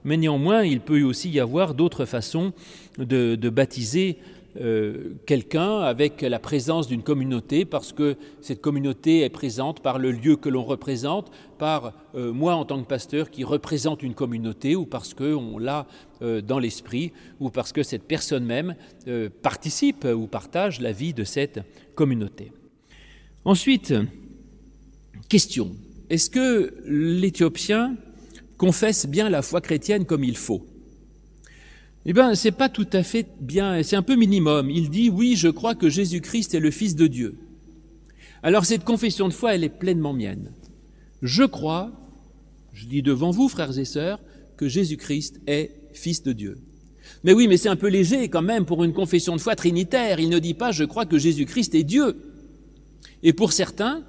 Mais 0.04 0.18
néanmoins, 0.18 0.64
il 0.64 0.80
peut 0.80 1.04
aussi 1.04 1.30
y 1.30 1.40
avoir 1.40 1.74
d'autres 1.74 2.06
façons 2.06 2.54
de, 2.98 3.36
de 3.36 3.50
baptiser 3.50 4.18
euh, 4.60 5.14
quelqu'un 5.26 5.80
avec 5.80 6.22
la 6.22 6.38
présence 6.38 6.88
d'une 6.88 7.04
communauté, 7.04 7.64
parce 7.64 7.94
que 7.94 8.18
cette 8.42 8.60
communauté 8.60 9.22
est 9.22 9.30
présente 9.30 9.82
par 9.82 9.98
le 9.98 10.12
lieu 10.12 10.36
que 10.36 10.50
l'on 10.50 10.64
représente, 10.64 11.32
par 11.58 11.94
euh, 12.16 12.34
moi 12.34 12.56
en 12.56 12.66
tant 12.66 12.82
que 12.82 12.88
pasteur 12.88 13.30
qui 13.30 13.46
représente 13.46 14.04
une 14.04 14.14
communauté, 14.14 14.76
ou 14.76 14.86
parce 14.86 15.14
qu'on 15.14 15.58
l'a 15.58 15.88
euh, 16.22 16.42
dans 16.42 16.60
l'esprit, 16.60 17.14
ou 17.40 17.50
parce 17.50 17.72
que 17.72 17.82
cette 17.82 18.04
personne 18.04 18.46
même 18.46 18.76
participe 19.42 20.06
ou 20.06 20.28
partage 20.28 20.82
la 20.82 20.92
vie 20.92 21.14
de 21.14 21.24
cette 21.24 21.62
communauté. 21.96 22.52
Ensuite, 23.46 23.94
question, 25.30 25.72
est-ce 26.10 26.30
que 26.30 26.74
l'Éthiopien 26.86 27.96
confesse 28.58 29.06
bien 29.06 29.30
la 29.30 29.42
foi 29.42 29.62
chrétienne 29.62 30.06
comme 30.06 30.24
il 30.24 30.38
faut? 30.38 30.66
Eh 32.06 32.14
bien, 32.14 32.34
c'est 32.34 32.52
pas 32.52 32.70
tout 32.70 32.88
à 32.94 33.04
fait 33.04 33.28
bien, 33.40 33.84
c'est 33.84 33.96
un 33.96 34.02
peu 34.02 34.16
minimum. 34.16 34.70
Il 34.70 34.90
dit 34.90 35.10
oui, 35.10 35.36
je 35.36 35.50
crois 35.50 35.76
que 35.76 35.90
Jésus-Christ 35.90 36.56
est 36.56 36.60
le 36.60 36.72
Fils 36.72 36.96
de 36.96 37.08
Dieu. 37.08 37.38
Alors 38.44 38.66
cette 38.66 38.84
confession 38.84 39.28
de 39.28 39.34
foi, 39.34 39.54
elle 39.54 39.64
est 39.64 39.70
pleinement 39.70 40.14
mienne. 40.14 40.52
Je 41.22 41.44
crois, 41.44 41.92
je 42.74 42.88
dis 42.88 43.04
devant 43.04 43.30
vous, 43.30 43.48
frères 43.48 43.78
et 43.78 43.86
sœurs, 43.86 44.20
que 44.58 44.68
Jésus-Christ 44.68 45.42
est 45.46 45.72
Fils 45.94 46.24
de 46.24 46.34
Dieu. 46.34 46.58
Mais 47.24 47.34
oui, 47.34 47.48
mais 47.48 47.58
c'est 47.58 47.70
un 47.70 47.76
peu 47.76 47.88
léger 47.88 48.30
quand 48.30 48.42
même 48.42 48.66
pour 48.66 48.84
une 48.84 48.94
confession 48.94 49.36
de 49.36 49.42
foi 49.42 49.56
trinitaire. 49.56 50.20
Il 50.20 50.30
ne 50.30 50.40
dit 50.40 50.56
pas 50.56 50.72
je 50.72 50.84
crois 50.86 51.06
que 51.06 51.20
Jésus-Christ 51.20 51.76
est 51.76 51.84
Dieu. 51.84 52.16
Et 53.22 53.34
pour 53.34 53.54
certains, 53.54 54.04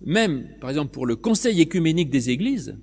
même 0.00 0.48
par 0.60 0.70
exemple 0.70 0.92
pour 0.92 1.04
le 1.04 1.16
Conseil 1.16 1.60
écuménique 1.60 2.08
des 2.08 2.30
Églises, 2.30 2.76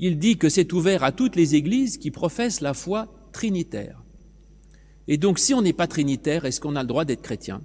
il 0.00 0.18
dit 0.18 0.38
que 0.38 0.48
c'est 0.48 0.72
ouvert 0.72 1.04
à 1.04 1.12
toutes 1.12 1.36
les 1.36 1.54
églises 1.54 1.98
qui 1.98 2.10
professent 2.10 2.62
la 2.62 2.74
foi 2.74 3.06
trinitaire. 3.32 4.02
Et 5.06 5.18
donc, 5.18 5.38
si 5.38 5.52
on 5.52 5.60
n'est 5.60 5.74
pas 5.74 5.86
trinitaire, 5.86 6.46
est-ce 6.46 6.58
qu'on 6.58 6.74
a 6.74 6.82
le 6.82 6.88
droit 6.88 7.04
d'être 7.04 7.20
chrétien? 7.20 7.60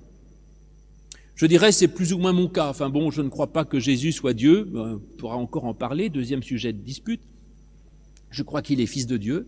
Je 1.36 1.46
dirais, 1.46 1.72
c'est 1.72 1.88
plus 1.88 2.14
ou 2.14 2.18
moins 2.18 2.34
mon 2.34 2.48
cas. 2.48 2.68
Enfin 2.70 2.90
bon, 2.90 3.10
je 3.10 3.22
ne 3.22 3.30
crois 3.30 3.48
pas 3.48 3.64
que 3.64 3.80
Jésus 3.80 4.12
soit 4.12 4.34
Dieu. 4.34 4.70
On 4.76 5.00
pourra 5.18 5.38
encore 5.38 5.66
en 5.66 5.74
parler. 5.74 6.10
Deuxième 6.10 6.44
sujet 6.44 6.74
de 6.74 6.78
dispute. 6.78 7.22
Je 8.32 8.44
crois 8.44 8.62
qu'il 8.62 8.82
est 8.82 8.86
fils 8.86 9.08
de 9.08 9.18
Dieu. 9.18 9.48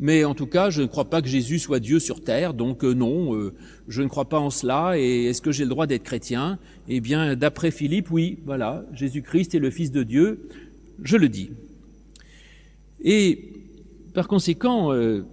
Mais 0.00 0.24
en 0.24 0.34
tout 0.34 0.46
cas, 0.46 0.70
je 0.70 0.82
ne 0.82 0.86
crois 0.86 1.08
pas 1.08 1.22
que 1.22 1.28
Jésus 1.28 1.58
soit 1.58 1.80
Dieu 1.80 2.00
sur 2.00 2.22
terre, 2.22 2.52
donc 2.52 2.84
euh, 2.84 2.92
non, 2.92 3.34
euh, 3.34 3.54
je 3.88 4.02
ne 4.02 4.08
crois 4.08 4.28
pas 4.28 4.38
en 4.38 4.50
cela. 4.50 4.98
Et 4.98 5.24
est-ce 5.24 5.40
que 5.40 5.52
j'ai 5.52 5.64
le 5.64 5.70
droit 5.70 5.86
d'être 5.86 6.02
chrétien? 6.02 6.58
Eh 6.88 7.00
bien, 7.00 7.34
d'après 7.34 7.70
Philippe, 7.70 8.10
oui, 8.10 8.38
voilà, 8.44 8.84
Jésus-Christ 8.92 9.54
est 9.54 9.58
le 9.58 9.70
Fils 9.70 9.90
de 9.92 10.02
Dieu, 10.02 10.48
je 11.02 11.16
le 11.16 11.30
dis. 11.30 11.50
Et 13.02 13.52
par 14.14 14.28
conséquent, 14.28 14.92
euh, 14.92 15.24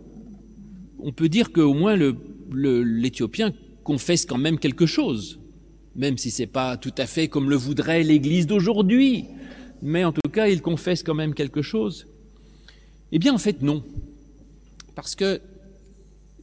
on 1.00 1.12
peut 1.12 1.30
dire 1.30 1.52
qu'au 1.52 1.74
moins 1.74 1.98
l'Éthiopien 2.52 3.54
confesse 3.84 4.26
quand 4.26 4.38
même 4.38 4.60
quelque 4.60 4.86
chose, 4.86 5.40
même 5.96 6.18
si 6.18 6.32
ce 6.32 6.44
n'est 6.44 6.48
pas 6.48 6.78
tout 6.78 6.94
à 6.98 7.06
fait 7.06 7.28
comme 7.28 7.50
le 7.50 7.56
voudrait 7.56 8.04
l'Église 8.04 8.48
d'aujourd'hui, 8.48 9.26
mais 9.82 10.06
en 10.06 10.14
tout 10.14 10.30
cas, 10.30 10.48
il 10.48 10.62
confesse 10.62 11.04
quand 11.04 11.14
même 11.14 11.34
quelque 11.34 11.62
chose. 11.62 12.08
Eh 13.12 13.20
bien, 13.20 13.34
en 13.34 13.38
fait, 13.38 13.62
non. 13.62 13.84
Parce 14.96 15.16
que 15.16 15.42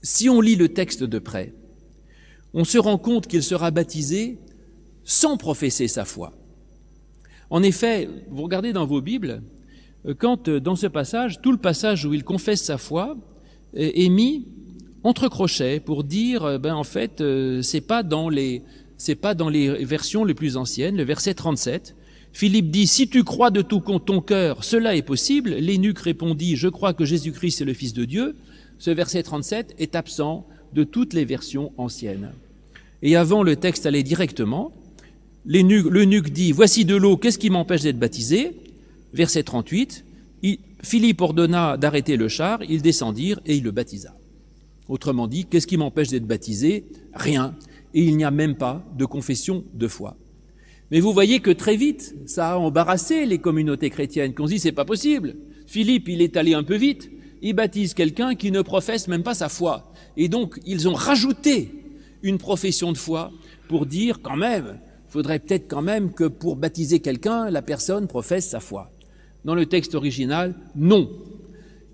si 0.02 0.28
on 0.28 0.40
lit 0.40 0.56
le 0.56 0.68
texte 0.68 1.02
de 1.02 1.18
près, 1.18 1.54
on 2.52 2.64
se 2.64 2.78
rend 2.78 2.98
compte 2.98 3.26
qu'il 3.26 3.42
sera 3.42 3.70
baptisé 3.70 4.38
sans 5.04 5.37
professer 5.37 5.88
sa 5.88 6.04
foi. 6.04 6.33
En 7.48 7.62
effet, 7.62 8.09
vous 8.28 8.42
regardez 8.42 8.72
dans 8.72 8.87
vos 8.87 9.00
Bibles, 9.00 9.42
quand 10.19 10.49
euh, 10.49 10.61
dans 10.61 10.77
ce 10.77 10.87
passage, 10.87 11.41
tout 11.43 11.53
le 11.53 11.59
passage 11.59 12.05
où 12.05 12.15
il 12.15 12.25
confesse 12.25 12.63
sa 12.63 12.79
foi 12.79 13.17
est 13.75 14.09
mis 14.09 14.49
entre 15.05 15.29
crochets 15.29 15.81
pour 15.81 16.05
dire, 16.05 16.45
euh, 16.45 16.59
ben 16.59 16.75
en 16.75 16.85
fait, 16.85 17.23
c'est 17.63 17.81
pas 17.81 18.03
dans 18.03 18.29
les 18.29 18.63
c'est 18.97 19.15
pas 19.15 19.35
dans 19.35 19.49
les 19.49 19.83
versions 19.85 20.25
les 20.25 20.35
plus 20.35 20.59
anciennes. 20.59 20.97
Le 20.97 21.05
verset 21.05 21.33
37, 21.33 21.97
Philippe 22.35 22.71
dit 22.71 22.87
Si 22.87 23.09
tu 23.09 23.25
crois 23.25 23.51
de 23.51 23.63
tout 23.63 23.81
ton 23.81 24.21
cœur, 24.21 24.63
cela 24.63 24.95
est 24.95 25.03
possible. 25.03 25.51
L'énuque 25.55 26.01
répondit 26.01 26.57
Je 26.57 26.69
crois 26.69 26.93
que 26.93 27.07
Jésus-Christ 27.07 27.63
est 27.63 27.65
le 27.65 27.73
Fils 27.73 27.95
de 27.95 28.05
Dieu. 28.05 28.37
Ce 28.79 28.91
verset 28.91 29.23
37 29.23 29.75
est 29.79 29.95
absent 29.95 30.47
de 30.75 30.85
toutes 30.85 31.15
les 31.15 31.25
versions 31.25 31.73
anciennes. 31.79 32.33
Et 33.03 33.17
avant, 33.17 33.43
le 33.43 33.57
texte 33.57 33.87
allait 33.87 34.03
directement. 34.03 34.73
L'eunuque 35.47 36.31
dit 36.31 36.53
Voici 36.53 36.85
de 36.85 36.95
l'eau, 36.95 37.17
qu'est-ce 37.17 37.39
qui 37.39 37.49
m'empêche 37.49 37.83
d'être 37.83 37.99
baptisé? 37.99 38.53
Verset 39.12 39.42
38, 39.42 40.05
Philippe 40.83 41.20
ordonna 41.20 41.77
d'arrêter 41.77 42.16
le 42.16 42.29
char, 42.29 42.61
ils 42.68 42.83
descendirent 42.83 43.40
et 43.44 43.57
il 43.57 43.64
le 43.64 43.70
baptisa. 43.70 44.14
Autrement 44.88 45.29
dit, 45.29 45.44
qu'est-ce 45.44 45.66
qui 45.66 45.77
m'empêche 45.77 46.09
d'être 46.09 46.27
baptisé? 46.27 46.87
Rien. 47.14 47.55
Et 47.92 48.03
il 48.03 48.16
n'y 48.16 48.25
a 48.25 48.31
même 48.31 48.57
pas 48.57 48.85
de 48.96 49.05
confession 49.05 49.64
de 49.75 49.88
foi. 49.88 50.16
Mais 50.90 51.01
vous 51.01 51.12
voyez 51.12 51.40
que 51.40 51.51
très 51.51 51.77
vite, 51.77 52.14
ça 52.27 52.53
a 52.53 52.57
embarrassé 52.57 53.27
les 53.27 53.38
communautés 53.38 53.90
chrétiennes, 53.90 54.35
qu'on 54.35 54.46
dit 54.46 54.59
c'est 54.59 54.73
pas 54.73 54.85
possible. 54.85 55.37
Philippe, 55.66 56.09
il 56.09 56.23
est 56.23 56.37
allé 56.37 56.55
un 56.55 56.64
peu 56.64 56.77
vite, 56.77 57.11
il 57.42 57.55
baptise 57.55 57.94
quelqu'un 57.94 58.35
qui 58.35 58.51
ne 58.51 58.62
professe 58.62 59.07
même 59.07 59.23
pas 59.23 59.35
sa 59.35 59.49
foi. 59.49 59.92
Et 60.16 60.29
donc, 60.29 60.59
ils 60.66 60.88
ont 60.88 60.94
rajouté 60.94 61.73
une 62.23 62.38
profession 62.38 62.90
de 62.90 62.99
foi 62.99 63.31
pour 63.68 63.87
dire 63.87 64.20
quand 64.23 64.37
même, 64.37 64.81
faudrait 65.09 65.38
peut-être 65.38 65.68
quand 65.68 65.83
même 65.83 66.12
que 66.12 66.25
pour 66.25 66.57
baptiser 66.57 67.01
quelqu'un, 67.01 67.51
la 67.51 67.62
personne 67.62 68.09
professe 68.09 68.49
sa 68.49 68.61
foi. 68.61 68.90
Dans 69.44 69.55
le 69.55 69.66
texte 69.66 69.94
original, 69.94 70.55
non. 70.74 71.11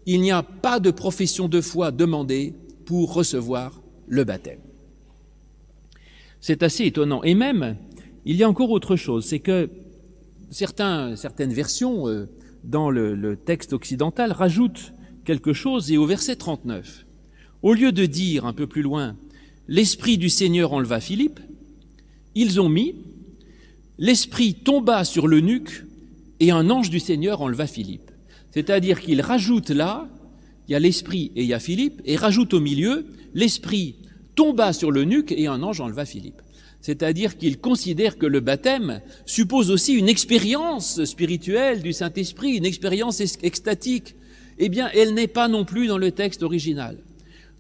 Il 0.07 0.21
n'y 0.21 0.31
a 0.31 0.43
pas 0.43 0.81
de 0.81 0.91
profession 0.91 1.49
de 1.49 1.61
foi 1.61 1.91
demandée 1.91 2.55
pour 2.85 3.13
recevoir 3.13 3.83
le 4.07 4.25
baptême. 4.25 4.61
C'est 6.41 6.63
assez 6.63 6.85
étonnant. 6.85 7.23
Et 7.23 7.35
même, 7.35 7.77
il 8.25 8.37
y 8.37 8.43
a 8.43 8.49
encore 8.49 8.71
autre 8.71 8.97
chose, 8.97 9.25
c'est 9.25 9.41
que 9.41 9.71
certaines 10.51 11.53
versions 11.53 12.09
euh, 12.09 12.29
dans 12.65 12.91
le, 12.91 13.15
le 13.15 13.37
texte 13.37 13.73
occidental 13.73 14.33
rajoutent 14.33 14.93
quelque 15.25 15.53
chose 15.53 15.91
et 15.91 15.97
au 15.97 16.07
verset 16.07 16.37
39, 16.37 17.05
au 17.63 17.75
lieu 17.75 17.93
de 17.93 18.07
dire 18.07 18.47
un 18.47 18.53
peu 18.53 18.67
plus 18.67 18.83
loin, 18.83 19.17
l'Esprit 19.69 20.19
du 20.19 20.29
Seigneur 20.29 20.73
enleva 20.73 21.01
Philippe, 21.01 21.41
ils 22.35 22.61
ont 22.61 22.69
mis, 22.69 22.95
l'Esprit 23.99 24.55
tomba 24.55 25.05
sur 25.05 25.27
l'eunuque 25.27 25.86
et 26.41 26.51
un 26.51 26.71
ange 26.71 26.91
du 26.91 27.01
Seigneur 27.01 27.41
enleva 27.41 27.67
Philippe. 27.67 28.11
C'est-à-dire 28.53 29.01
qu'il 29.01 29.21
rajoute 29.21 29.71
là, 29.71 30.09
il 30.69 30.73
y 30.73 30.75
a 30.75 30.79
l'esprit 30.79 31.33
et 31.37 31.43
il 31.43 31.49
y 31.49 31.55
a 31.55 31.59
Philippe, 31.59 32.01
et 32.05 32.17
rajoute 32.17 32.55
au 32.55 32.61
milieu, 32.61 33.07
l'esprit 33.35 33.97
tomba 34.35 34.73
sur 34.73 34.91
le 34.91 35.05
nuque 35.05 35.33
et 35.33 35.47
un 35.47 35.63
ange 35.63 35.81
enleva 35.81 36.05
Philippe. 36.05 36.43
c'est-à-dire 36.81 37.37
qu'il 37.37 37.59
considère 37.59 38.17
que 38.17 38.27
le 38.27 38.39
baptême 38.39 39.01
suppose 39.25 39.71
aussi 39.71 39.95
une 39.95 40.09
expérience 40.09 41.05
spirituelle 41.05 41.83
du 41.83 41.93
Saint-Esprit, 41.93 42.53
une 42.53 42.65
expérience 42.65 43.21
extatique. 43.43 44.15
Eh 44.59 44.69
bien, 44.69 44.89
elle 44.95 45.13
n'est 45.13 45.27
pas 45.27 45.49
non 45.49 45.65
plus 45.65 45.89
dans 45.89 45.99
le 45.99 46.13
texte 46.13 46.45
original. 46.45 46.99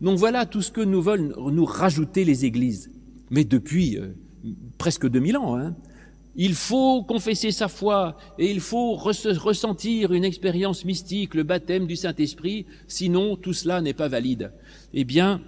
Donc 0.00 0.18
voilà 0.18 0.46
tout 0.46 0.62
ce 0.62 0.70
que 0.70 0.80
nous 0.80 1.02
veulent 1.02 1.34
nous 1.50 1.64
rajouter 1.64 2.24
les 2.24 2.44
églises. 2.44 2.90
Mais 3.30 3.44
depuis 3.44 3.98
euh, 3.98 4.14
presque 4.78 5.08
2000 5.08 5.36
ans, 5.38 5.56
hein. 5.56 5.74
Il 6.36 6.54
faut 6.54 7.02
confesser 7.02 7.50
sa 7.50 7.68
foi 7.68 8.16
et 8.38 8.50
il 8.50 8.60
faut 8.60 8.94
ressentir 8.94 10.12
une 10.12 10.24
expérience 10.24 10.84
mystique, 10.84 11.34
le 11.34 11.42
baptême 11.42 11.86
du 11.86 11.96
Saint-Esprit, 11.96 12.66
sinon 12.88 13.36
tout 13.36 13.54
cela 13.54 13.80
n'est 13.80 13.94
pas 13.94 14.08
valide. 14.08 14.52
Eh 14.92 15.04
bien, 15.04 15.40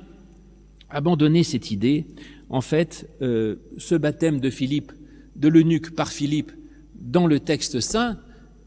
abandonner 0.89 1.45
cette 1.45 1.71
idée 1.71 2.07
en 2.51 2.63
fait, 2.63 3.09
euh, 3.21 3.57
ce 3.77 3.95
baptême 3.95 4.41
de 4.41 4.51
Philippe, 4.51 4.93
de 5.37 5.49
l'eunuque 5.49 5.95
par 5.95 6.09
Philippe, 6.09 6.53
dans 6.95 7.27
le 7.27 7.41
texte 7.41 7.81
saint, 7.81 8.19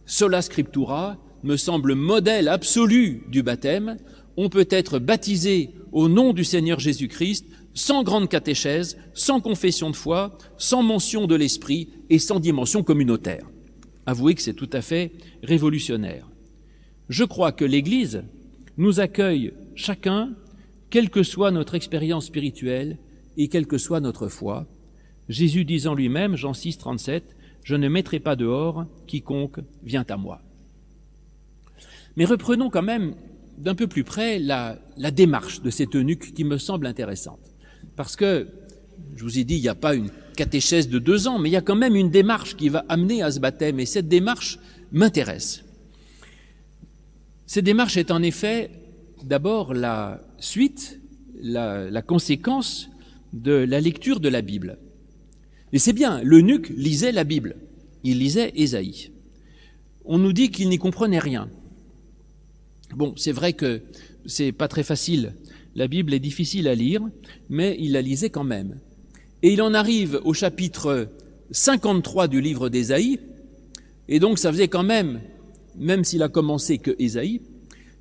sola 0.05 0.41
scriptura, 0.41 1.17
me 1.43 1.57
semble 1.57 1.95
modèle 1.95 2.47
absolu 2.47 3.23
du 3.29 3.41
baptême. 3.41 3.97
On 4.37 4.49
peut 4.49 4.67
être 4.69 4.99
baptisé 4.99 5.71
au 5.91 6.07
nom 6.07 6.33
du 6.33 6.43
Seigneur 6.43 6.79
Jésus-Christ, 6.79 7.45
sans 7.73 8.03
grande 8.03 8.29
catéchèse, 8.29 8.97
sans 9.13 9.39
confession 9.39 9.89
de 9.89 9.95
foi, 9.95 10.37
sans 10.57 10.83
mention 10.83 11.27
de 11.27 11.35
l'esprit 11.35 11.89
et 12.09 12.19
sans 12.19 12.39
dimension 12.39 12.83
communautaire. 12.83 13.45
Avouez 14.05 14.35
que 14.35 14.41
c'est 14.41 14.53
tout 14.53 14.69
à 14.73 14.81
fait 14.81 15.11
révolutionnaire. 15.43 16.27
Je 17.09 17.23
crois 17.23 17.51
que 17.51 17.65
l'Église 17.65 18.23
nous 18.77 18.99
accueille 18.99 19.53
chacun, 19.75 20.33
quelle 20.89 21.09
que 21.09 21.23
soit 21.23 21.51
notre 21.51 21.75
expérience 21.75 22.25
spirituelle, 22.25 22.97
et 23.37 23.47
quelle 23.47 23.67
que 23.67 23.77
soit 23.77 23.99
notre 23.99 24.27
foi. 24.27 24.67
Jésus 25.29 25.65
disant 25.65 25.93
lui-même, 25.93 26.35
Jean 26.35 26.53
6, 26.53 26.77
37, 26.77 27.35
Je 27.63 27.75
ne 27.75 27.87
mettrai 27.87 28.19
pas 28.19 28.35
dehors 28.35 28.85
quiconque 29.07 29.59
vient 29.83 30.05
à 30.09 30.17
moi. 30.17 30.41
Mais 32.15 32.25
reprenons 32.25 32.69
quand 32.69 32.81
même 32.81 33.15
d'un 33.57 33.75
peu 33.75 33.87
plus 33.87 34.03
près 34.03 34.39
la, 34.39 34.79
démarche 35.11 35.61
de 35.61 35.69
cet 35.69 35.95
eunuque 35.95 36.33
qui 36.33 36.43
me 36.43 36.57
semble 36.57 36.87
intéressante. 36.87 37.50
Parce 38.01 38.15
que, 38.15 38.47
je 39.15 39.23
vous 39.23 39.37
ai 39.37 39.43
dit, 39.43 39.57
il 39.57 39.61
n'y 39.61 39.67
a 39.67 39.75
pas 39.75 39.93
une 39.93 40.09
catéchèse 40.35 40.89
de 40.89 40.97
deux 40.97 41.27
ans, 41.27 41.37
mais 41.37 41.49
il 41.49 41.51
y 41.51 41.55
a 41.55 41.61
quand 41.61 41.75
même 41.75 41.95
une 41.95 42.09
démarche 42.09 42.55
qui 42.55 42.67
va 42.67 42.83
amener 42.89 43.21
à 43.21 43.29
ce 43.29 43.39
baptême, 43.39 43.79
et 43.79 43.85
cette 43.85 44.07
démarche 44.07 44.57
m'intéresse. 44.91 45.63
Cette 47.45 47.63
démarche 47.63 47.97
est 47.97 48.09
en 48.09 48.23
effet 48.23 48.71
d'abord 49.23 49.75
la 49.75 50.19
suite, 50.39 50.99
la, 51.43 52.01
conséquence 52.01 52.89
de 53.33 53.51
la 53.51 53.79
lecture 53.79 54.19
de 54.19 54.29
la 54.29 54.41
Bible. 54.41 54.79
Et 55.71 55.77
c'est 55.77 55.93
bien, 55.93 56.23
l'eunuque 56.23 56.69
lisait 56.69 57.11
la 57.11 57.23
Bible, 57.23 57.55
il 58.03 58.17
lisait 58.17 58.51
Ésaïe. 58.55 59.11
On 60.05 60.17
nous 60.17 60.33
dit 60.33 60.49
qu'il 60.49 60.69
n'y 60.69 60.79
comprenait 60.79 61.19
rien. 61.19 61.51
Bon, 62.95 63.13
c'est 63.15 63.31
vrai 63.31 63.53
que 63.53 63.83
c'est 64.25 64.51
pas 64.51 64.67
très 64.67 64.83
facile. 64.83 65.33
La 65.75 65.87
Bible 65.87 66.13
est 66.13 66.19
difficile 66.19 66.67
à 66.67 66.75
lire, 66.75 67.01
mais 67.49 67.77
il 67.79 67.93
la 67.93 68.01
lisait 68.01 68.29
quand 68.29 68.43
même. 68.43 68.79
Et 69.41 69.53
il 69.53 69.61
en 69.61 69.73
arrive 69.73 70.19
au 70.25 70.33
chapitre 70.33 71.09
53 71.51 72.27
du 72.27 72.41
livre 72.41 72.69
d'Ésaïe, 72.69 73.19
et 74.09 74.19
donc 74.19 74.37
ça 74.37 74.51
faisait 74.51 74.67
quand 74.67 74.83
même, 74.83 75.21
même 75.77 76.03
s'il 76.03 76.23
a 76.23 76.29
commencé 76.29 76.77
que 76.77 76.95
Ésaïe, 76.99 77.41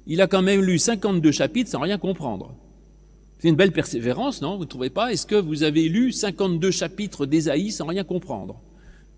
il 0.07 0.21
a 0.21 0.27
quand 0.27 0.43
même 0.43 0.61
lu 0.61 0.79
52 0.79 1.31
chapitres 1.31 1.71
sans 1.71 1.81
rien 1.81 1.99
comprendre. 1.99 2.55
C'est 3.39 3.49
une 3.49 3.57
belle 3.57 3.73
persévérance, 3.73 4.43
non 4.43 4.57
Vous 4.57 4.65
ne 4.65 4.69
trouvez 4.69 4.91
pas? 4.91 5.13
Est-ce 5.13 5.27
que 5.27 5.37
vous 5.37 5.63
avez 5.63 5.89
lu 5.89 6.13
52 6.13 6.71
chapitres 6.71 7.25
d'Ésaïe 7.25 7.71
sans 7.71 7.87
rien 7.87 8.05
comprendre? 8.05 8.61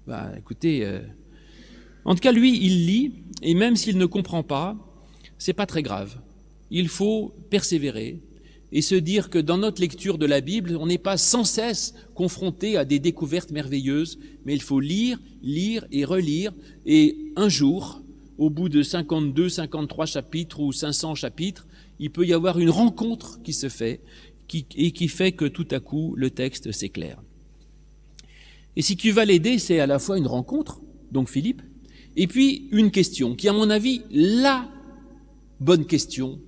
Bah, 0.06 0.30
Écoutez, 0.38 0.84
euh, 0.84 1.00
en 2.04 2.14
tout 2.14 2.20
cas, 2.20 2.32
lui, 2.32 2.58
il 2.62 2.86
lit, 2.86 3.14
et 3.42 3.54
même 3.54 3.76
s'il 3.76 3.98
ne 3.98 4.06
comprend 4.06 4.42
pas, 4.42 4.76
c'est 5.38 5.52
pas 5.54 5.66
très 5.66 5.82
grave. 5.82 6.20
Il 6.70 6.88
faut 6.88 7.32
persévérer 7.50 8.20
et 8.72 8.80
se 8.80 8.94
dire 8.94 9.28
que 9.28 9.38
dans 9.38 9.58
notre 9.58 9.82
lecture 9.82 10.16
de 10.16 10.24
la 10.24 10.40
Bible, 10.40 10.76
on 10.80 10.86
n'est 10.86 10.98
pas 10.98 11.18
sans 11.18 11.44
cesse 11.44 11.94
confronté 12.14 12.78
à 12.78 12.86
des 12.86 12.98
découvertes 12.98 13.50
merveilleuses, 13.50 14.18
mais 14.46 14.54
il 14.54 14.62
faut 14.62 14.80
lire, 14.80 15.20
lire 15.42 15.86
et 15.92 16.06
relire, 16.06 16.52
et 16.86 17.32
un 17.36 17.50
jour, 17.50 18.00
au 18.38 18.48
bout 18.48 18.70
de 18.70 18.82
52, 18.82 19.50
53 19.50 20.06
chapitres 20.06 20.60
ou 20.60 20.72
500 20.72 21.14
chapitres, 21.14 21.66
il 21.98 22.10
peut 22.10 22.26
y 22.26 22.32
avoir 22.32 22.58
une 22.58 22.70
rencontre 22.70 23.40
qui 23.42 23.52
se 23.52 23.68
fait 23.68 24.00
et 24.76 24.90
qui 24.90 25.08
fait 25.08 25.32
que 25.32 25.44
tout 25.44 25.68
à 25.70 25.80
coup 25.80 26.14
le 26.16 26.30
texte 26.30 26.72
s'éclaire. 26.72 27.22
Et 28.76 28.82
si 28.82 28.96
tu 28.96 29.10
vas 29.10 29.26
l'aider, 29.26 29.58
c'est 29.58 29.80
à 29.80 29.86
la 29.86 29.98
fois 29.98 30.16
une 30.16 30.26
rencontre, 30.26 30.80
donc 31.10 31.28
Philippe, 31.28 31.62
et 32.16 32.26
puis 32.26 32.68
une 32.72 32.90
question 32.90 33.34
qui, 33.34 33.48
à 33.48 33.52
mon 33.52 33.68
avis, 33.68 34.02
la 34.10 34.68
bonne 35.60 35.86
question 35.86 36.40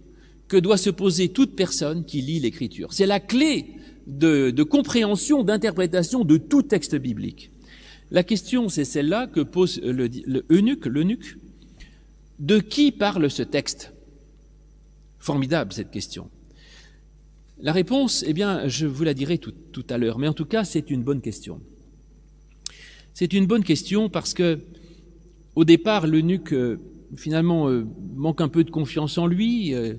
que 0.48 0.56
doit 0.56 0.76
se 0.76 0.90
poser 0.90 1.28
toute 1.30 1.56
personne 1.56 2.04
qui 2.04 2.20
lit 2.20 2.40
l'Écriture. 2.40 2.92
C'est 2.92 3.06
la 3.06 3.20
clé 3.20 3.66
de, 4.06 4.62
compréhension, 4.62 5.42
d'interprétation 5.42 6.24
de 6.24 6.36
tout 6.36 6.62
texte 6.62 6.96
biblique. 6.96 7.50
La 8.10 8.22
question, 8.22 8.68
c'est 8.68 8.84
celle-là 8.84 9.26
que 9.26 9.40
pose 9.40 9.80
le, 9.80 10.08
le 10.26 10.44
eunuque, 10.50 10.86
l'eunuque. 10.86 11.38
De 12.38 12.58
qui 12.58 12.92
parle 12.92 13.30
ce 13.30 13.42
texte? 13.42 13.92
Formidable 15.18 15.72
cette 15.72 15.90
question. 15.90 16.28
La 17.60 17.72
réponse, 17.72 18.24
eh 18.26 18.32
bien, 18.32 18.66
je 18.68 18.86
vous 18.86 19.04
la 19.04 19.14
dirai 19.14 19.38
tout, 19.38 19.54
à 19.88 19.96
l'heure, 19.96 20.18
mais 20.18 20.28
en 20.28 20.32
tout 20.32 20.44
cas, 20.44 20.64
c'est 20.64 20.90
une 20.90 21.02
bonne 21.02 21.20
question. 21.20 21.60
C'est 23.14 23.32
une 23.32 23.46
bonne 23.46 23.62
question 23.62 24.10
parce 24.10 24.34
que, 24.34 24.58
au 25.54 25.64
départ, 25.64 26.06
l'eunuque, 26.06 26.52
euh, 26.52 26.80
finalement, 27.16 27.68
euh, 27.68 27.86
manque 28.16 28.40
un 28.40 28.48
peu 28.48 28.64
de 28.64 28.70
confiance 28.70 29.18
en 29.18 29.26
lui 29.26 29.72
euh, 29.72 29.94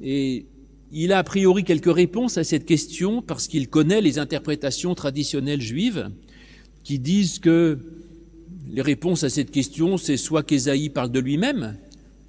et 0.00 0.46
il 0.92 1.12
a 1.12 1.18
a 1.18 1.24
priori 1.24 1.64
quelques 1.64 1.92
réponses 1.92 2.36
à 2.38 2.44
cette 2.44 2.66
question 2.66 3.22
parce 3.22 3.48
qu'il 3.48 3.68
connaît 3.68 4.00
les 4.00 4.18
interprétations 4.18 4.94
traditionnelles 4.94 5.60
juives 5.60 6.10
qui 6.84 6.98
disent 6.98 7.38
que 7.38 7.78
les 8.70 8.82
réponses 8.82 9.24
à 9.24 9.30
cette 9.30 9.50
question, 9.50 9.96
c'est 9.96 10.16
soit 10.16 10.42
qu'Ésaïe 10.42 10.88
parle 10.88 11.10
de 11.10 11.20
lui-même, 11.20 11.76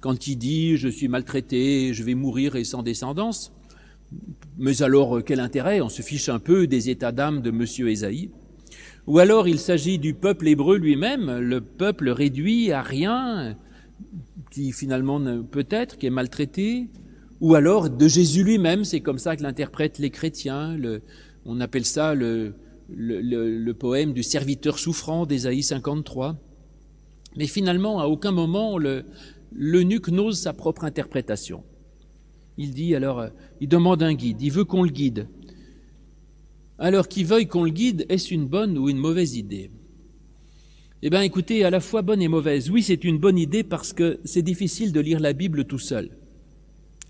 quand 0.00 0.26
il 0.26 0.36
dit 0.36 0.76
je 0.76 0.88
suis 0.88 1.08
maltraité, 1.08 1.94
je 1.94 2.02
vais 2.02 2.14
mourir 2.14 2.56
et 2.56 2.64
sans 2.64 2.82
descendance. 2.82 3.52
Mais 4.58 4.82
alors 4.82 5.22
quel 5.24 5.40
intérêt? 5.40 5.80
On 5.80 5.88
se 5.88 6.02
fiche 6.02 6.28
un 6.28 6.38
peu 6.38 6.66
des 6.66 6.90
états 6.90 7.12
d'âme 7.12 7.42
de 7.42 7.50
Monsieur 7.50 7.88
Ésaïe. 7.88 8.30
Ou 9.06 9.18
alors 9.18 9.48
il 9.48 9.58
s'agit 9.58 9.98
du 9.98 10.14
peuple 10.14 10.48
hébreu 10.48 10.78
lui-même, 10.78 11.38
le 11.38 11.60
peuple 11.60 12.08
réduit 12.08 12.72
à 12.72 12.80
rien, 12.80 13.56
qui 14.50 14.72
finalement 14.72 15.20
peut-être 15.42 15.98
qui 15.98 16.06
est 16.06 16.10
maltraité, 16.10 16.88
ou 17.40 17.54
alors 17.54 17.90
de 17.90 18.08
Jésus 18.08 18.44
lui-même, 18.44 18.84
c'est 18.84 19.00
comme 19.00 19.18
ça 19.18 19.36
que 19.36 19.42
l'interprètent 19.42 19.98
les 19.98 20.10
chrétiens. 20.10 20.76
On 21.44 21.60
appelle 21.60 21.84
ça 21.84 22.14
le, 22.14 22.54
poème 23.78 24.12
du 24.12 24.22
serviteur 24.22 24.78
souffrant 24.78 25.26
d'Ésaïe 25.26 25.62
53. 25.62 26.36
Mais 27.36 27.46
finalement, 27.46 28.00
à 28.00 28.06
aucun 28.06 28.30
moment 28.30 28.78
le, 28.78 29.04
l'eunuque 29.52 30.08
n'ose 30.08 30.38
sa 30.38 30.52
propre 30.52 30.84
interprétation. 30.84 31.64
Il 32.56 32.72
dit 32.72 32.94
alors, 32.94 33.18
euh, 33.18 33.28
il 33.60 33.68
demande 33.68 34.02
un 34.02 34.14
guide, 34.14 34.40
il 34.40 34.52
veut 34.52 34.64
qu'on 34.64 34.84
le 34.84 34.90
guide. 34.90 35.28
Alors 36.78 37.08
qu'il 37.08 37.26
veuille 37.26 37.46
qu'on 37.46 37.64
le 37.64 37.70
guide, 37.70 38.06
est-ce 38.08 38.32
une 38.32 38.46
bonne 38.46 38.78
ou 38.78 38.88
une 38.88 38.98
mauvaise 38.98 39.36
idée? 39.36 39.70
Eh 41.02 41.10
bien 41.10 41.22
écoutez, 41.22 41.64
à 41.64 41.70
la 41.70 41.80
fois 41.80 42.02
bonne 42.02 42.22
et 42.22 42.28
mauvaise. 42.28 42.70
Oui, 42.70 42.82
c'est 42.82 43.04
une 43.04 43.18
bonne 43.18 43.38
idée 43.38 43.62
parce 43.62 43.92
que 43.92 44.20
c'est 44.24 44.42
difficile 44.42 44.92
de 44.92 45.00
lire 45.00 45.20
la 45.20 45.32
Bible 45.32 45.64
tout 45.64 45.78
seul. 45.78 46.10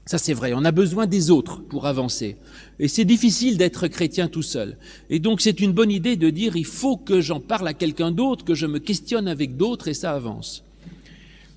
Ça 0.07 0.19
c'est 0.19 0.35
vrai, 0.35 0.53
on 0.55 0.64
a 0.64 0.73
besoin 0.73 1.07
des 1.07 1.31
autres 1.31 1.62
pour 1.62 1.87
avancer. 1.87 2.37
Et 2.79 2.88
c'est 2.88 3.07
difficile 3.07 3.57
d'être 3.57 3.88
chrétien 3.88 4.29
tout 4.29 4.43
seul. 4.43 4.77
Et 5.09 5.19
donc 5.19 5.40
c'est 5.40 5.61
une 5.61 5.73
bonne 5.73 5.90
idée 5.90 6.17
de 6.17 6.29
dire 6.31 6.57
il 6.57 6.67
faut 6.67 6.97
que 6.97 7.21
j'en 7.21 7.40
parle 7.40 7.69
à 7.69 7.75
quelqu'un 7.75 8.11
d'autre, 8.11 8.45
que 8.45 8.55
je 8.55 8.67
me 8.67 8.79
questionne 8.79 9.29
avec 9.29 9.57
d'autres 9.57 9.88
et 9.88 9.95
ça 9.95 10.12
avance. 10.12 10.64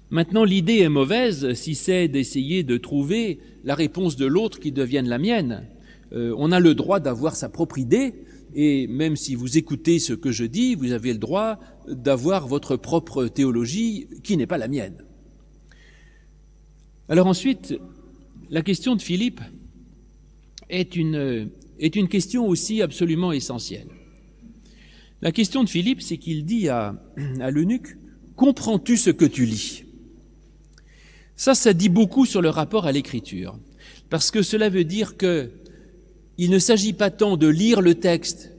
Maintenant, 0.10 0.46
l'idée 0.46 0.80
est 0.80 0.90
mauvaise 0.90 1.54
si 1.54 1.76
c'est 1.76 2.08
d'essayer 2.08 2.64
de 2.64 2.78
trouver 2.78 3.40
la 3.66 3.76
réponse 3.76 4.16
de 4.16 4.26
l'autre 4.26 4.62
qui 4.62 4.72
devienne 4.72 5.10
la 5.10 5.18
mienne. 5.18 5.66
Euh, 6.14 6.34
on 6.38 6.54
a 6.54 6.62
le 6.62 6.74
droit 6.76 7.02
d'avoir 7.02 7.36
sa 7.36 7.50
propre 7.50 7.78
idée, 7.78 8.14
et 8.56 8.88
même 8.88 9.18
si 9.18 9.36
vous 9.36 9.58
écoutez 9.58 10.00
ce 10.00 10.14
que 10.14 10.32
je 10.32 10.46
dis, 10.46 10.76
vous 10.76 10.94
avez 10.94 11.12
le 11.12 11.20
droit 11.20 11.60
d'avoir 11.90 12.48
votre 12.48 12.78
propre 12.78 13.26
théologie 13.26 14.08
qui 14.24 14.38
n'est 14.38 14.48
pas 14.48 14.58
la 14.58 14.70
mienne. 14.70 15.04
Alors 17.10 17.28
ensuite, 17.28 17.78
la 18.50 18.62
question 18.62 18.96
de 18.96 19.02
Philippe 19.02 19.42
est 20.70 20.96
une, 20.96 21.50
est 21.80 21.96
une 21.96 22.08
question 22.08 22.48
aussi 22.48 22.82
absolument 22.82 23.32
essentielle. 23.32 23.88
La 25.22 25.32
question 25.32 25.64
de 25.64 25.70
Philippe, 25.70 26.02
c'est 26.02 26.18
qu'il 26.18 26.46
dit 26.46 26.70
à, 26.70 26.96
à 27.40 27.52
l'eunuque, 27.52 27.98
comprends-tu 28.36 28.98
ce 28.98 29.10
que 29.10 29.26
tu 29.26 29.46
lis? 29.46 29.84
Ça, 31.36 31.56
ça 31.56 31.74
dit 31.74 31.90
beaucoup 31.90 32.26
sur 32.26 32.42
le 32.42 32.50
rapport 32.50 32.86
à 32.86 32.92
l'écriture, 32.92 33.60
parce 34.10 34.32
que 34.32 34.42
cela 34.42 34.70
veut 34.70 34.84
dire 34.84 35.18
que 35.18 35.52
il 36.38 36.52
ne 36.52 36.60
s'agit 36.60 36.94
pas 36.94 37.10
tant 37.10 37.36
de 37.36 37.48
lire 37.48 37.82
le 37.82 37.96
texte 37.96 38.54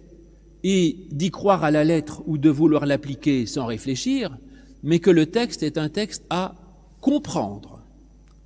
et 0.65 0.97
d'y 1.13 1.31
croire 1.31 1.63
à 1.63 1.71
la 1.71 1.85
lettre 1.85 2.23
ou 2.27 2.37
de 2.37 2.51
vouloir 2.51 2.87
l'appliquer 2.87 3.47
sans 3.47 3.67
réfléchir, 3.67 4.37
mais 4.83 4.99
que 4.99 5.11
le 5.11 5.27
texte 5.27 5.63
est 5.63 5.79
un 5.79 5.89
texte 5.89 6.25
à 6.29 6.57
comprendre. 7.01 7.85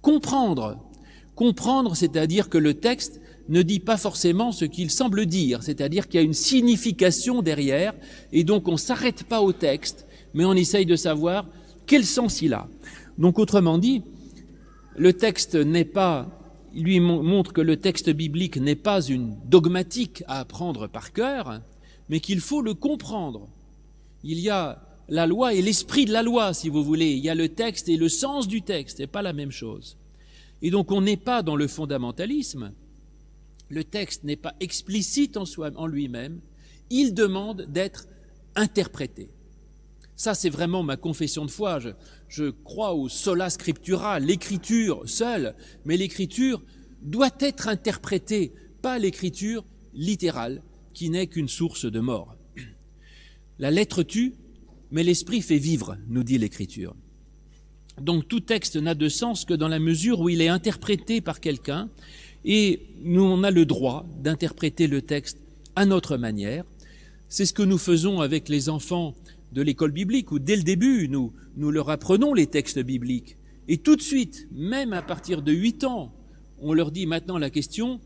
Comprendre. 0.02 0.91
Comprendre, 1.34 1.96
c'est-à-dire 1.96 2.48
que 2.48 2.58
le 2.58 2.74
texte 2.74 3.20
ne 3.48 3.62
dit 3.62 3.80
pas 3.80 3.96
forcément 3.96 4.52
ce 4.52 4.64
qu'il 4.64 4.90
semble 4.90 5.26
dire, 5.26 5.62
c'est-à-dire 5.62 6.08
qu'il 6.08 6.20
y 6.20 6.22
a 6.22 6.26
une 6.26 6.34
signification 6.34 7.42
derrière, 7.42 7.94
et 8.32 8.44
donc 8.44 8.68
on 8.68 8.72
ne 8.72 8.76
s'arrête 8.76 9.24
pas 9.24 9.40
au 9.40 9.52
texte, 9.52 10.06
mais 10.34 10.44
on 10.44 10.54
essaye 10.54 10.86
de 10.86 10.96
savoir 10.96 11.46
quel 11.86 12.04
sens 12.04 12.42
il 12.42 12.54
a. 12.54 12.68
Donc 13.18 13.38
autrement 13.38 13.78
dit, 13.78 14.02
le 14.96 15.12
texte 15.12 15.54
n'est 15.54 15.84
pas, 15.84 16.28
il 16.74 16.84
lui 16.84 17.00
montre 17.00 17.52
que 17.52 17.60
le 17.60 17.76
texte 17.76 18.10
biblique 18.10 18.58
n'est 18.58 18.76
pas 18.76 19.02
une 19.02 19.36
dogmatique 19.46 20.22
à 20.28 20.40
apprendre 20.40 20.86
par 20.86 21.12
cœur, 21.12 21.60
mais 22.08 22.20
qu'il 22.20 22.40
faut 22.40 22.62
le 22.62 22.74
comprendre. 22.74 23.48
Il 24.22 24.38
y 24.38 24.50
a 24.50 24.82
la 25.08 25.26
loi 25.26 25.54
et 25.54 25.62
l'esprit 25.62 26.04
de 26.04 26.12
la 26.12 26.22
loi, 26.22 26.54
si 26.54 26.68
vous 26.68 26.84
voulez. 26.84 27.10
Il 27.10 27.24
y 27.24 27.28
a 27.28 27.34
le 27.34 27.48
texte 27.48 27.88
et 27.88 27.96
le 27.96 28.08
sens 28.08 28.48
du 28.48 28.62
texte, 28.62 29.00
n'est 29.00 29.06
pas 29.06 29.22
la 29.22 29.32
même 29.32 29.50
chose. 29.50 29.96
Et 30.62 30.70
donc 30.70 30.90
on 30.90 31.01
n'est 31.03 31.16
pas 31.16 31.42
dans 31.42 31.57
le 31.57 31.66
fondamentalisme. 31.66 32.72
Le 33.68 33.85
texte 33.85 34.25
n'est 34.25 34.37
pas 34.37 34.55
explicite 34.61 35.37
en, 35.37 35.44
en 35.77 35.87
lui-même. 35.87 36.40
Il 36.90 37.14
demande 37.14 37.62
d'être 37.68 38.07
interprété. 38.55 39.31
Ça, 40.14 40.35
c'est 40.35 40.51
vraiment 40.51 40.83
ma 40.83 40.96
confession 40.96 41.44
de 41.44 41.51
foi. 41.51 41.81
Je, 41.81 41.88
je 42.29 42.51
crois 42.51 42.94
au 42.94 43.09
sola 43.09 43.51
scriptura, 43.51 44.20
l'écriture 44.20 45.03
seule, 45.09 45.55
mais 45.85 45.96
l'écriture 45.96 46.62
doit 47.01 47.35
être 47.40 47.66
interprétée, 47.66 48.53
pas 48.83 48.98
l'écriture 48.98 49.64
littérale, 49.94 50.62
qui 50.94 51.11
n'est 51.11 51.27
qu'une 51.27 51.48
source 51.48 51.87
de 51.87 52.01
mort. 52.01 52.37
La 53.59 53.70
lettre 53.70 54.03
tue, 54.03 54.35
mais 54.90 55.03
l'esprit 55.03 55.40
fait 55.40 55.59
vivre, 55.59 55.96
nous 56.09 56.22
dit 56.22 56.38
l'Écriture. 56.38 56.94
Donc 58.00 58.26
tout 58.28 58.40
texte 58.40 58.76
n'a 58.76 58.94
de 58.94 59.09
sens 59.09 59.44
que 59.44 59.55
dans 59.55 59.68
la 59.68 59.78
mesure 59.78 60.20
où 60.20 60.28
il 60.28 60.40
est 60.40 60.48
interprété 60.48 61.20
par 61.20 61.40
quelqu'un, 61.40 61.88
et 62.44 62.81
nous 63.02 63.22
on 63.22 63.42
a 63.42 63.50
le 63.50 63.66
droit 63.66 64.07
d'interpréter 64.20 64.87
le 64.87 65.02
texte 65.02 65.38
à 65.76 65.87
notre 65.87 66.16
manière. 66.16 66.64
C'est 67.28 67.46
ce 67.46 67.52
que 67.52 67.62
nous 67.62 67.78
faisons 67.78 68.20
avec 68.20 68.48
les 68.48 68.68
enfants 68.68 69.14
de 69.52 69.62
l'école 69.62 69.92
biblique, 69.92 70.33
où 70.33 70.38
dès 70.38 70.57
le 70.57 70.62
début, 70.62 71.09
nous, 71.09 71.33
nous 71.57 71.70
leur 71.70 71.90
apprenons 71.90 72.35
les 72.35 72.46
textes 72.46 72.78
bibliques. 72.78 73.37
Et 73.68 73.78
tout 73.78 73.96
de 73.96 74.02
suite, 74.02 74.48
même 74.52 74.92
à 74.92 75.02
partir 75.02 75.42
de 75.42 75.52
8 75.52 75.85
ans, 75.85 76.12
on 76.61 76.72
leur 76.72 76.90
dit 76.90 77.07
maintenant 77.07 77.38
la 77.38 77.50
question, 77.50 78.00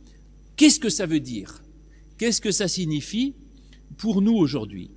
qu'est-ce 0.56 0.80
que 0.80 0.90
ça 0.90 1.06
veut 1.06 1.20
dire? 1.20 1.62
Qu'est-ce 2.18 2.40
que 2.40 2.50
ça 2.50 2.68
signifie 2.68 3.34
pour 3.96 4.22
nous 4.22 4.34
aujourd'hui? 4.34 4.90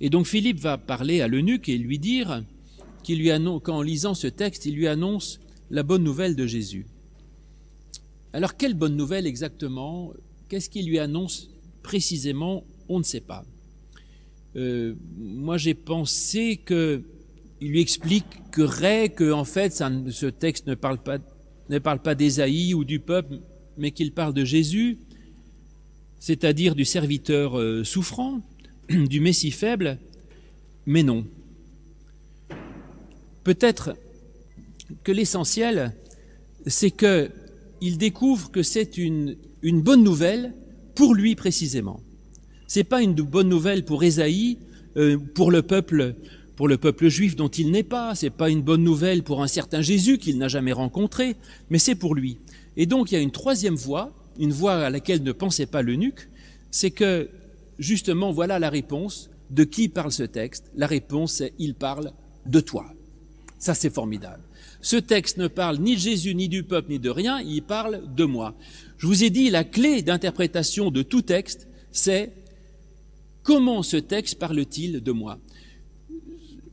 Et 0.00 0.10
donc 0.10 0.26
Philippe 0.26 0.58
va 0.58 0.78
parler 0.78 1.20
à 1.20 1.28
l'eunuque 1.28 1.68
et 1.68 1.78
lui 1.78 1.98
dire 1.98 2.44
qu'il 3.02 3.20
qu'en 3.62 3.82
lisant 3.82 4.14
ce 4.14 4.26
texte, 4.26 4.66
il 4.66 4.74
lui 4.74 4.86
annonce 4.86 5.40
la 5.70 5.82
bonne 5.82 6.02
nouvelle 6.02 6.36
de 6.36 6.46
Jésus. 6.46 6.86
Alors 8.32 8.56
quelle 8.56 8.74
bonne 8.74 8.96
nouvelle 8.96 9.26
exactement? 9.26 10.12
Qu'est-ce 10.48 10.70
qu'il 10.70 10.86
lui 10.86 10.98
annonce 10.98 11.50
précisément? 11.82 12.64
On 12.88 12.98
ne 12.98 13.04
sait 13.04 13.20
pas. 13.20 13.44
Euh, 14.56 14.94
moi 15.16 15.58
j'ai 15.58 15.74
pensé 15.74 16.56
que 16.56 17.02
il 17.60 17.70
lui 17.70 17.80
expliquerait 17.80 19.10
que 19.10 19.30
en 19.32 19.44
fait 19.44 19.72
ce 19.72 20.26
texte 20.26 20.66
ne 20.66 20.74
parle 20.74 20.98
pas 20.98 21.18
ne 21.68 21.78
parle 21.78 22.00
pas 22.00 22.16
d'Ésaïe 22.16 22.74
ou 22.74 22.84
du 22.84 22.98
peuple, 22.98 23.38
mais 23.78 23.92
qu'il 23.92 24.12
parle 24.12 24.34
de 24.34 24.44
Jésus, 24.44 24.98
c'est-à-dire 26.18 26.74
du 26.74 26.84
serviteur 26.84 27.58
euh, 27.58 27.84
souffrant, 27.84 28.40
du 28.88 29.20
Messie 29.20 29.52
faible, 29.52 29.98
mais 30.84 31.04
non. 31.04 31.24
Peut-être 33.44 33.94
que 35.04 35.12
l'essentiel, 35.12 35.94
c'est 36.66 36.90
qu'il 36.90 37.98
découvre 37.98 38.50
que 38.50 38.62
c'est 38.62 38.98
une, 38.98 39.36
bonne 39.62 40.02
nouvelle 40.02 40.54
pour 40.94 41.14
lui 41.14 41.34
précisément. 41.34 42.00
C'est 42.66 42.84
pas 42.84 43.02
une 43.02 43.14
bonne 43.14 43.48
nouvelle 43.48 43.84
pour 43.84 44.04
Ésaïe, 44.04 44.58
euh, 44.96 45.16
pour 45.34 45.50
le 45.50 45.62
peuple, 45.62 46.14
pour 46.56 46.68
le 46.68 46.76
peuple 46.76 47.08
juif 47.08 47.36
dont 47.36 47.48
il 47.48 47.70
n'est 47.70 47.82
pas. 47.82 48.14
C'est 48.14 48.30
pas 48.30 48.50
une 48.50 48.62
bonne 48.62 48.84
nouvelle 48.84 49.22
pour 49.22 49.42
un 49.42 49.46
certain 49.46 49.80
Jésus 49.80 50.18
qu'il 50.18 50.38
n'a 50.38 50.48
jamais 50.48 50.72
rencontré, 50.72 51.36
mais 51.70 51.78
c'est 51.78 51.94
pour 51.94 52.14
lui. 52.14 52.38
Et 52.76 52.86
donc 52.86 53.10
il 53.10 53.14
y 53.14 53.18
a 53.18 53.20
une 53.20 53.32
troisième 53.32 53.74
voie, 53.74 54.12
une 54.38 54.52
voie 54.52 54.74
à 54.74 54.90
laquelle 54.90 55.22
ne 55.22 55.32
pensait 55.32 55.66
pas 55.66 55.82
l'eunuque, 55.82 56.28
c'est 56.70 56.90
que 56.90 57.28
justement, 57.78 58.30
voilà 58.30 58.58
la 58.58 58.70
réponse. 58.70 59.30
De 59.50 59.64
qui 59.64 59.88
parle 59.88 60.12
ce 60.12 60.22
texte 60.22 60.70
La 60.76 60.86
réponse 60.86 61.32
c'est 61.32 61.54
il 61.58 61.74
parle 61.74 62.12
de 62.46 62.60
toi. 62.60 62.86
Ça, 63.60 63.74
c'est 63.74 63.94
formidable. 63.94 64.42
Ce 64.80 64.96
texte 64.96 65.36
ne 65.36 65.46
parle 65.46 65.78
ni 65.78 65.94
de 65.94 66.00
Jésus, 66.00 66.34
ni 66.34 66.48
du 66.48 66.64
peuple, 66.64 66.90
ni 66.90 66.98
de 66.98 67.10
rien, 67.10 67.40
il 67.40 67.62
parle 67.62 68.02
de 68.16 68.24
moi. 68.24 68.54
Je 68.96 69.06
vous 69.06 69.22
ai 69.22 69.30
dit, 69.30 69.50
la 69.50 69.62
clé 69.62 70.02
d'interprétation 70.02 70.90
de 70.90 71.02
tout 71.02 71.22
texte, 71.22 71.68
c'est 71.92 72.32
comment 73.42 73.82
ce 73.82 73.98
texte 73.98 74.38
parle-t-il 74.38 75.02
de 75.02 75.12
moi? 75.12 75.38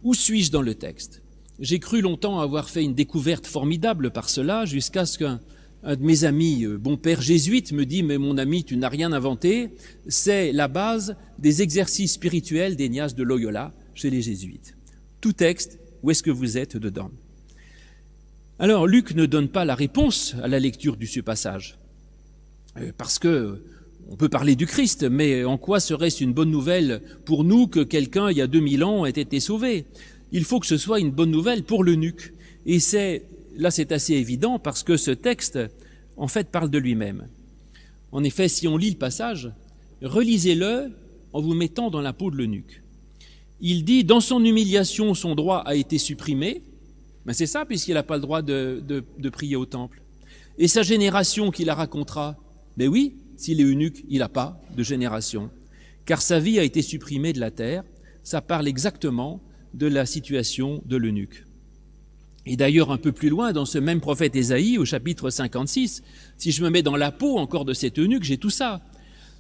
Où 0.04 0.14
suis-je 0.14 0.52
dans 0.52 0.62
le 0.62 0.74
texte? 0.74 1.22
J'ai 1.60 1.80
cru 1.80 2.02
longtemps 2.02 2.40
avoir 2.40 2.70
fait 2.70 2.84
une 2.84 2.94
découverte 2.94 3.46
formidable 3.46 4.12
par 4.12 4.30
cela, 4.30 4.66
jusqu'à 4.66 5.06
ce 5.06 5.18
qu'un 5.18 5.42
un 5.84 5.96
de 5.96 6.04
mes 6.04 6.24
amis, 6.24 6.66
euh, 6.66 6.78
bon 6.78 6.98
père 6.98 7.22
jésuite, 7.22 7.72
me 7.72 7.86
dit, 7.86 8.04
mais 8.04 8.18
mon 8.18 8.38
ami, 8.38 8.64
tu 8.64 8.78
n'as 8.78 8.90
rien 8.90 9.12
inventé, 9.12 9.70
c'est 10.08 10.52
la 10.52 10.68
base 10.68 11.16
des 11.38 11.62
exercices 11.62 12.14
spirituels 12.14 12.76
d'Ignace 12.76 13.16
de 13.16 13.24
Loyola 13.24 13.74
chez 13.94 14.10
les 14.10 14.22
jésuites. 14.22 14.76
Tout 15.22 15.34
texte, 15.34 15.80
où 16.04 16.12
est-ce 16.12 16.24
que 16.24 16.32
vous 16.32 16.58
êtes 16.58 16.78
dedans 16.78 17.12
Alors, 18.60 18.88
Luc 18.88 19.16
ne 19.16 19.26
donne 19.26 19.50
pas 19.50 19.66
la 19.66 19.76
réponse 19.76 20.36
à 20.42 20.48
la 20.48 20.60
lecture 20.60 20.98
du 20.98 21.08
ce 21.08 21.20
passage, 21.20 21.78
euh, 22.78 22.92
parce 22.98 23.20
que 23.20 23.62
on 24.10 24.16
peut 24.16 24.30
parler 24.30 24.56
du 24.56 24.66
Christ, 24.66 25.04
mais 25.04 25.44
en 25.44 25.58
quoi 25.58 25.82
serait-ce 25.82 26.24
une 26.24 26.32
bonne 26.32 26.50
nouvelle 26.50 27.02
pour 27.26 27.44
nous 27.44 27.68
que 27.68 27.82
quelqu'un, 27.82 28.32
il 28.32 28.38
y 28.38 28.42
a 28.42 28.48
2000 28.48 28.84
ans, 28.86 29.06
ait 29.06 29.10
été 29.10 29.42
sauvé? 29.42 29.86
Il 30.32 30.46
faut 30.46 30.62
que 30.62 30.66
ce 30.66 30.78
soit 30.78 31.02
une 31.02 31.12
bonne 31.12 31.32
nouvelle 31.32 31.64
pour 31.64 31.84
l'eunuque. 31.84 32.34
Et 32.66 32.80
c'est 32.80 33.24
là 33.58 33.70
c'est 33.70 33.92
assez 33.92 34.14
évident 34.14 34.60
parce 34.60 34.84
que 34.84 34.96
ce 34.96 35.12
texte, 35.12 35.60
en 36.16 36.28
fait, 36.28 36.50
parle 36.50 36.70
de 36.70 36.78
lui-même. 36.78 37.28
En 38.14 38.24
effet, 38.24 38.48
si 38.48 38.68
on 38.68 38.78
lit 38.78 38.92
le 38.92 38.98
passage, 38.98 39.52
relisez-le 40.02 40.92
en 41.34 41.42
vous 41.42 41.54
mettant 41.54 41.90
dans 41.90 42.02
la 42.02 42.14
peau 42.14 42.32
de 42.32 42.38
l'eunuque. 42.38 42.82
Il 43.60 43.84
dit, 43.84 44.04
dans 44.04 44.20
son 44.20 44.44
humiliation, 44.44 45.14
son 45.14 45.36
droit 45.36 45.60
a 45.66 45.76
été 45.76 45.98
supprimé. 45.98 46.62
Ben 47.26 47.34
c'est 47.34 47.48
ça, 47.48 47.66
puisqu'il 47.66 47.96
n'a 47.96 48.04
pas 48.04 48.16
le 48.16 48.22
droit 48.22 48.42
de, 48.42 49.04
prier 49.32 49.56
au 49.56 49.66
temple. 49.66 50.02
Et 50.58 50.68
sa 50.68 50.84
génération 50.84 51.52
qui 51.52 51.66
la 51.66 51.76
racontera 51.76 52.38
Ben 52.78 52.88
oui, 52.88 53.16
s'il 53.36 53.62
est 53.62 53.66
eunuque, 53.66 54.04
il 54.10 54.20
n'a 54.20 54.30
pas 54.30 54.62
de 54.76 54.84
génération. 54.84 55.50
Car 56.06 56.22
sa 56.22 56.40
vie 56.40 56.60
a 56.60 56.64
été 56.64 56.82
supprimée 56.82 57.34
de 57.34 57.40
la 57.40 57.52
terre. 57.52 57.84
Ça 58.24 58.42
parle 58.42 58.68
exactement 58.68 59.42
de 59.74 59.88
la 59.88 60.06
situation 60.06 60.82
de 60.86 60.98
l'eunuque. 60.98 61.44
Et 62.46 62.56
d'ailleurs, 62.56 62.92
un 62.92 62.98
peu 62.98 63.12
plus 63.12 63.30
loin, 63.30 63.52
dans 63.52 63.66
ce 63.66 63.78
même 63.78 64.00
prophète 64.00 64.36
Ésaïe, 64.36 64.78
au 64.78 64.86
chapitre 64.86 65.30
56, 65.30 66.02
si 66.38 66.52
je 66.52 66.64
me 66.64 66.70
mets 66.70 66.82
dans 66.82 66.96
la 66.96 67.12
peau 67.12 67.38
encore 67.38 67.66
de 67.66 67.74
cet 67.74 68.00
eunuque, 68.00 68.24
j'ai 68.24 68.38
tout 68.38 68.50
ça. 68.50 68.82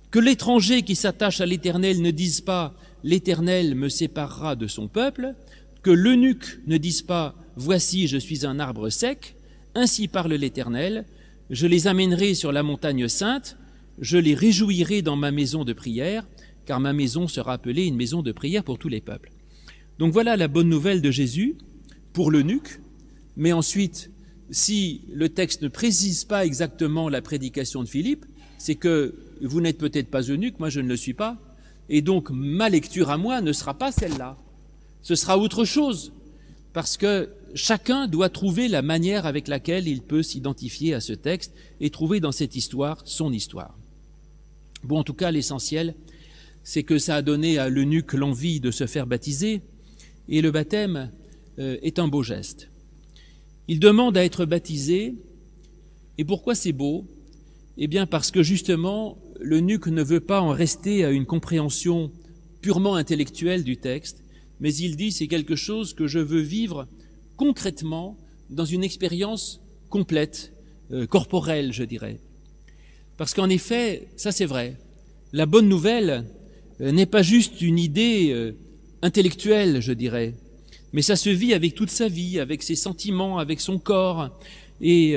Que 0.09 0.19
l'étranger 0.19 0.83
qui 0.83 0.95
s'attache 0.95 1.41
à 1.41 1.45
l'Éternel 1.45 2.01
ne 2.01 2.11
dise 2.11 2.41
pas 2.41 2.73
L'Éternel 3.03 3.75
me 3.75 3.89
séparera 3.89 4.55
de 4.55 4.67
son 4.67 4.87
peuple, 4.87 5.35
que 5.83 5.91
l'eunuque 5.91 6.59
ne 6.65 6.77
dise 6.77 7.01
pas 7.01 7.35
Voici, 7.55 8.07
je 8.07 8.17
suis 8.17 8.45
un 8.45 8.59
arbre 8.59 8.89
sec, 8.89 9.35
ainsi 9.75 10.07
parle 10.07 10.33
l'Éternel, 10.33 11.05
je 11.49 11.67
les 11.67 11.87
amènerai 11.87 12.33
sur 12.35 12.51
la 12.51 12.63
montagne 12.63 13.07
sainte, 13.07 13.57
je 13.99 14.17
les 14.17 14.33
réjouirai 14.35 15.01
dans 15.01 15.15
ma 15.15 15.31
maison 15.31 15.65
de 15.65 15.73
prière, 15.73 16.27
car 16.65 16.79
ma 16.79 16.93
maison 16.93 17.27
sera 17.27 17.53
appelée 17.53 17.85
une 17.85 17.95
maison 17.95 18.21
de 18.21 18.31
prière 18.31 18.63
pour 18.63 18.77
tous 18.77 18.89
les 18.89 19.01
peuples. 19.01 19.31
Donc 19.99 20.13
voilà 20.13 20.37
la 20.37 20.47
bonne 20.47 20.69
nouvelle 20.69 21.01
de 21.01 21.11
Jésus 21.11 21.55
pour 22.13 22.31
l'eunuque, 22.31 22.79
mais 23.35 23.51
ensuite, 23.53 24.11
si 24.51 25.01
le 25.11 25.29
texte 25.29 25.61
ne 25.61 25.67
précise 25.67 26.25
pas 26.25 26.45
exactement 26.45 27.09
la 27.09 27.21
prédication 27.21 27.83
de 27.83 27.89
Philippe, 27.89 28.25
c'est 28.57 28.75
que 28.75 29.15
vous 29.41 29.61
n'êtes 29.61 29.77
peut-être 29.77 30.09
pas 30.09 30.21
eunuque, 30.21 30.59
moi 30.59 30.69
je 30.69 30.79
ne 30.79 30.87
le 30.87 30.97
suis 30.97 31.13
pas, 31.13 31.37
et 31.89 32.01
donc 32.01 32.29
ma 32.31 32.69
lecture 32.69 33.09
à 33.09 33.17
moi 33.17 33.41
ne 33.41 33.53
sera 33.53 33.73
pas 33.73 33.91
celle-là. 33.91 34.37
Ce 35.01 35.15
sera 35.15 35.37
autre 35.37 35.63
chose, 35.65 36.11
parce 36.73 36.97
que 36.97 37.29
chacun 37.53 38.07
doit 38.07 38.29
trouver 38.29 38.67
la 38.67 38.81
manière 38.81 39.25
avec 39.25 39.47
laquelle 39.47 39.87
il 39.87 40.01
peut 40.01 40.23
s'identifier 40.23 40.93
à 40.93 41.01
ce 41.01 41.13
texte 41.13 41.53
et 41.79 41.89
trouver 41.89 42.19
dans 42.19 42.31
cette 42.31 42.55
histoire 42.55 43.01
son 43.05 43.31
histoire. 43.31 43.77
Bon, 44.83 44.99
en 44.99 45.03
tout 45.03 45.13
cas, 45.13 45.31
l'essentiel, 45.31 45.95
c'est 46.63 46.83
que 46.83 46.99
ça 46.99 47.15
a 47.15 47.21
donné 47.21 47.57
à 47.57 47.69
l'eunuque 47.69 48.13
l'envie 48.13 48.59
de 48.59 48.71
se 48.71 48.85
faire 48.87 49.07
baptiser, 49.07 49.61
et 50.29 50.41
le 50.41 50.51
baptême 50.51 51.11
euh, 51.59 51.77
est 51.81 51.99
un 51.99 52.07
beau 52.07 52.23
geste. 52.23 52.69
Il 53.67 53.79
demande 53.79 54.17
à 54.17 54.23
être 54.23 54.45
baptisé. 54.45 55.15
Et 56.17 56.25
pourquoi 56.25 56.55
c'est 56.55 56.71
beau? 56.71 57.05
Eh 57.77 57.87
bien 57.87 58.07
parce 58.07 58.31
que 58.31 58.41
justement, 58.41 59.17
l'eunuque 59.39 59.87
ne 59.87 60.01
veut 60.01 60.19
pas 60.19 60.41
en 60.41 60.49
rester 60.49 61.05
à 61.05 61.11
une 61.11 61.25
compréhension 61.25 62.11
purement 62.61 62.95
intellectuelle 62.95 63.63
du 63.63 63.77
texte, 63.77 64.23
mais 64.59 64.73
il 64.73 64.95
dit 64.95 65.11
c'est 65.11 65.27
quelque 65.27 65.55
chose 65.55 65.93
que 65.93 66.07
je 66.07 66.19
veux 66.19 66.41
vivre 66.41 66.87
concrètement 67.35 68.17
dans 68.49 68.65
une 68.65 68.83
expérience 68.83 69.61
complète, 69.89 70.53
euh, 70.91 71.05
corporelle, 71.05 71.71
je 71.71 71.83
dirais. 71.83 72.19
Parce 73.15 73.35
qu'en 73.35 73.49
effet, 73.49 74.07
ça 74.15 74.31
c'est 74.31 74.45
vrai, 74.45 74.75
la 75.31 75.45
bonne 75.45 75.69
nouvelle 75.69 76.25
euh, 76.81 76.91
n'est 76.91 77.05
pas 77.05 77.21
juste 77.21 77.61
une 77.61 77.77
idée 77.77 78.31
euh, 78.31 78.53
intellectuelle, 79.03 79.81
je 79.81 79.93
dirais, 79.93 80.33
mais 80.93 81.03
ça 81.03 81.15
se 81.15 81.29
vit 81.29 81.53
avec 81.53 81.75
toute 81.75 81.91
sa 81.91 82.07
vie, 82.07 82.39
avec 82.39 82.63
ses 82.63 82.75
sentiments, 82.75 83.37
avec 83.37 83.61
son 83.61 83.77
corps. 83.77 84.29
Et, 84.81 85.15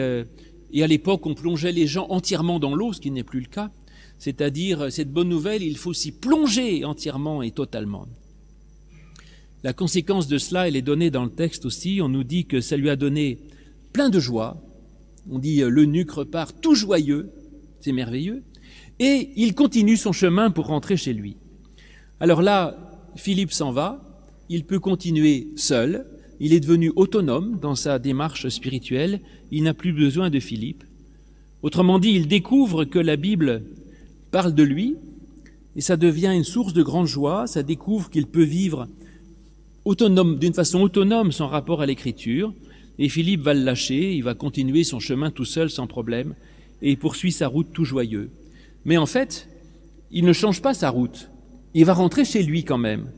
et 0.72 0.83
à 0.83 0.87
l'époque, 0.87 1.26
on 1.26 1.35
plongeait 1.35 1.72
les 1.72 1.87
gens 1.87 2.06
entièrement 2.11 2.59
dans 2.59 2.74
l'eau, 2.74 2.92
ce 2.92 3.00
qui 3.00 3.11
n'est 3.11 3.24
plus 3.24 3.40
le 3.40 3.46
cas. 3.46 3.70
C'est-à-dire, 4.18 4.92
cette 4.92 5.11
bonne 5.12 5.28
nouvelle, 5.28 5.62
il 5.62 5.76
faut 5.76 5.94
s'y 5.94 6.12
plonger 6.12 6.85
entièrement 6.85 7.42
et 7.42 7.50
totalement. 7.50 8.06
La 9.62 9.72
conséquence 9.72 10.26
de 10.26 10.38
cela, 10.38 10.68
elle 10.68 10.76
est 10.76 10.83
donnée 10.83 11.11
dans 11.11 11.24
le 11.24 11.30
texte 11.30 11.66
aussi. 11.66 12.00
On 12.02 12.09
nous 12.09 12.24
dit 12.24 12.46
que 12.46 12.61
ça 12.61 12.76
lui 12.76 12.88
a 12.88 12.96
donné 12.96 13.38
plein 13.92 14.09
de 14.09 14.18
joie. 14.18 14.62
On 15.30 15.38
dit 15.38 15.62
euh, 15.62 15.68
l'eunuque 15.68 16.12
repart 16.12 16.56
tout 16.61 16.74
joyeux, 16.74 17.30
c'est 17.80 17.92
merveilleux, 17.92 18.42
et 18.98 19.30
il 19.37 19.54
continue 19.54 19.96
son 19.96 20.12
chemin 20.12 20.50
pour 20.50 20.66
rentrer 20.66 20.96
chez 20.96 21.12
lui. 21.12 21.37
Alors 22.20 22.42
là, 22.42 22.76
Philippe 23.16 23.52
s'en 23.52 23.70
va, 23.70 24.02
il 24.48 24.64
peut 24.64 24.80
continuer 24.80 25.48
seul, 25.56 26.06
il 26.40 26.55
est 26.55 26.61
devenu 26.61 26.90
autonome 26.96 27.59
dans 27.61 27.74
sa 27.74 27.98
démarche 27.98 28.48
spirituelle, 28.48 29.20
il 29.50 29.62
n'a 29.62 29.74
plus 29.74 29.92
besoin 29.92 30.31
de 30.31 30.40
Philippe. 30.40 30.85
Autrement 31.62 31.98
dit, 31.98 32.11
il 32.11 32.26
découvre 32.26 32.85
que 32.85 32.98
la 32.98 33.16
Bible 33.16 33.62
parle 34.31 34.55
de 34.55 34.62
lui, 34.62 34.96
et 35.76 35.83
ça 35.83 35.96
devient 35.96 36.33
une 36.35 36.44
source 36.44 36.72
de 36.72 36.83
grande 36.83 37.07
joie, 37.07 37.46
ça 37.46 37.62
découvre 37.62 38.11
qu'il 38.11 38.26
peut 38.26 38.42
vivre 38.42 38.88
d'une 39.87 40.55
façon 40.55 40.81
autonome 40.81 41.33
son 41.33 41.46
rapport 41.46 41.83
à 41.83 41.87
l'écriture, 41.87 42.53
et 42.98 43.09
Philippe 43.09 43.42
va 43.42 43.55
le 43.55 43.62
lâcher, 43.62 44.14
il 44.14 44.22
va 44.22 44.35
continuer 44.35 44.85
son 44.85 44.98
chemin 44.98 45.31
tout 45.31 45.44
seul 45.44 45.70
sans 45.70 45.87
problème, 45.87 46.35
et 46.83 46.90
il 46.90 46.98
poursuit 46.98 47.33
sa 47.33 47.48
route 47.48 47.68
tout 47.72 47.85
joyeux. 47.85 48.31
Mais 48.85 48.96
en 48.96 49.07
fait, 49.07 49.48
il 50.11 50.24
ne 50.24 50.33
change 50.33 50.62
pas 50.62 50.74
sa 50.74 50.90
route, 50.90 51.31
il 51.74 51.85
va 51.85 51.92
rentrer 51.92 52.24
chez 52.24 52.42
lui 52.42 52.64
quand 52.64 52.79
même. 52.79 53.11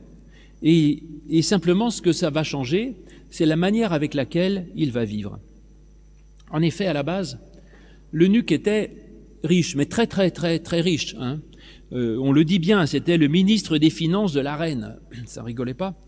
Et 0.61 1.01
simplement 1.41 1.89
ce 1.89 2.01
que 2.01 2.11
ça 2.11 2.29
va 2.29 2.43
changer, 2.43 2.95
c'est 3.33 3.47
la 3.47 3.55
manière 3.55 3.93
avec 3.93 4.13
laquelle 4.13 4.67
il 4.75 4.91
va 4.91 5.05
vivre. 5.05 5.39
En 6.51 6.61
effet, 6.61 6.85
à 6.85 6.93
la 6.93 7.01
base, 7.01 7.39
l'eunuque 8.11 8.51
était 8.51 8.91
riche, 9.43 9.75
mais 9.75 9.87
très 9.87 10.05
très 10.05 10.29
très 10.29 10.59
très 10.59 10.81
riche. 10.81 11.15
Hein. 11.17 11.39
Euh, 11.93 12.15
on 12.21 12.31
le 12.31 12.45
dit 12.45 12.59
bien, 12.59 12.85
c'était 12.85 13.17
le 13.17 13.27
ministre 13.27 13.79
des 13.79 13.89
Finances 13.89 14.33
de 14.33 14.39
la 14.39 14.55
reine. 14.55 14.99
Ça 15.25 15.41
rigolait 15.41 15.73
pas. 15.73 15.99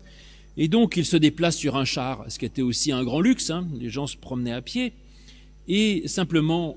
Et 0.56 0.68
donc 0.68 0.96
il 0.96 1.04
se 1.04 1.16
déplace 1.16 1.56
sur 1.56 1.74
un 1.74 1.84
char, 1.84 2.24
ce 2.28 2.38
qui 2.38 2.44
était 2.44 2.62
aussi 2.62 2.92
un 2.92 3.02
grand 3.02 3.20
luxe, 3.20 3.50
hein. 3.50 3.66
les 3.76 3.90
gens 3.90 4.06
se 4.06 4.16
promenaient 4.16 4.52
à 4.52 4.62
pied, 4.62 4.92
et 5.66 6.06
simplement 6.06 6.76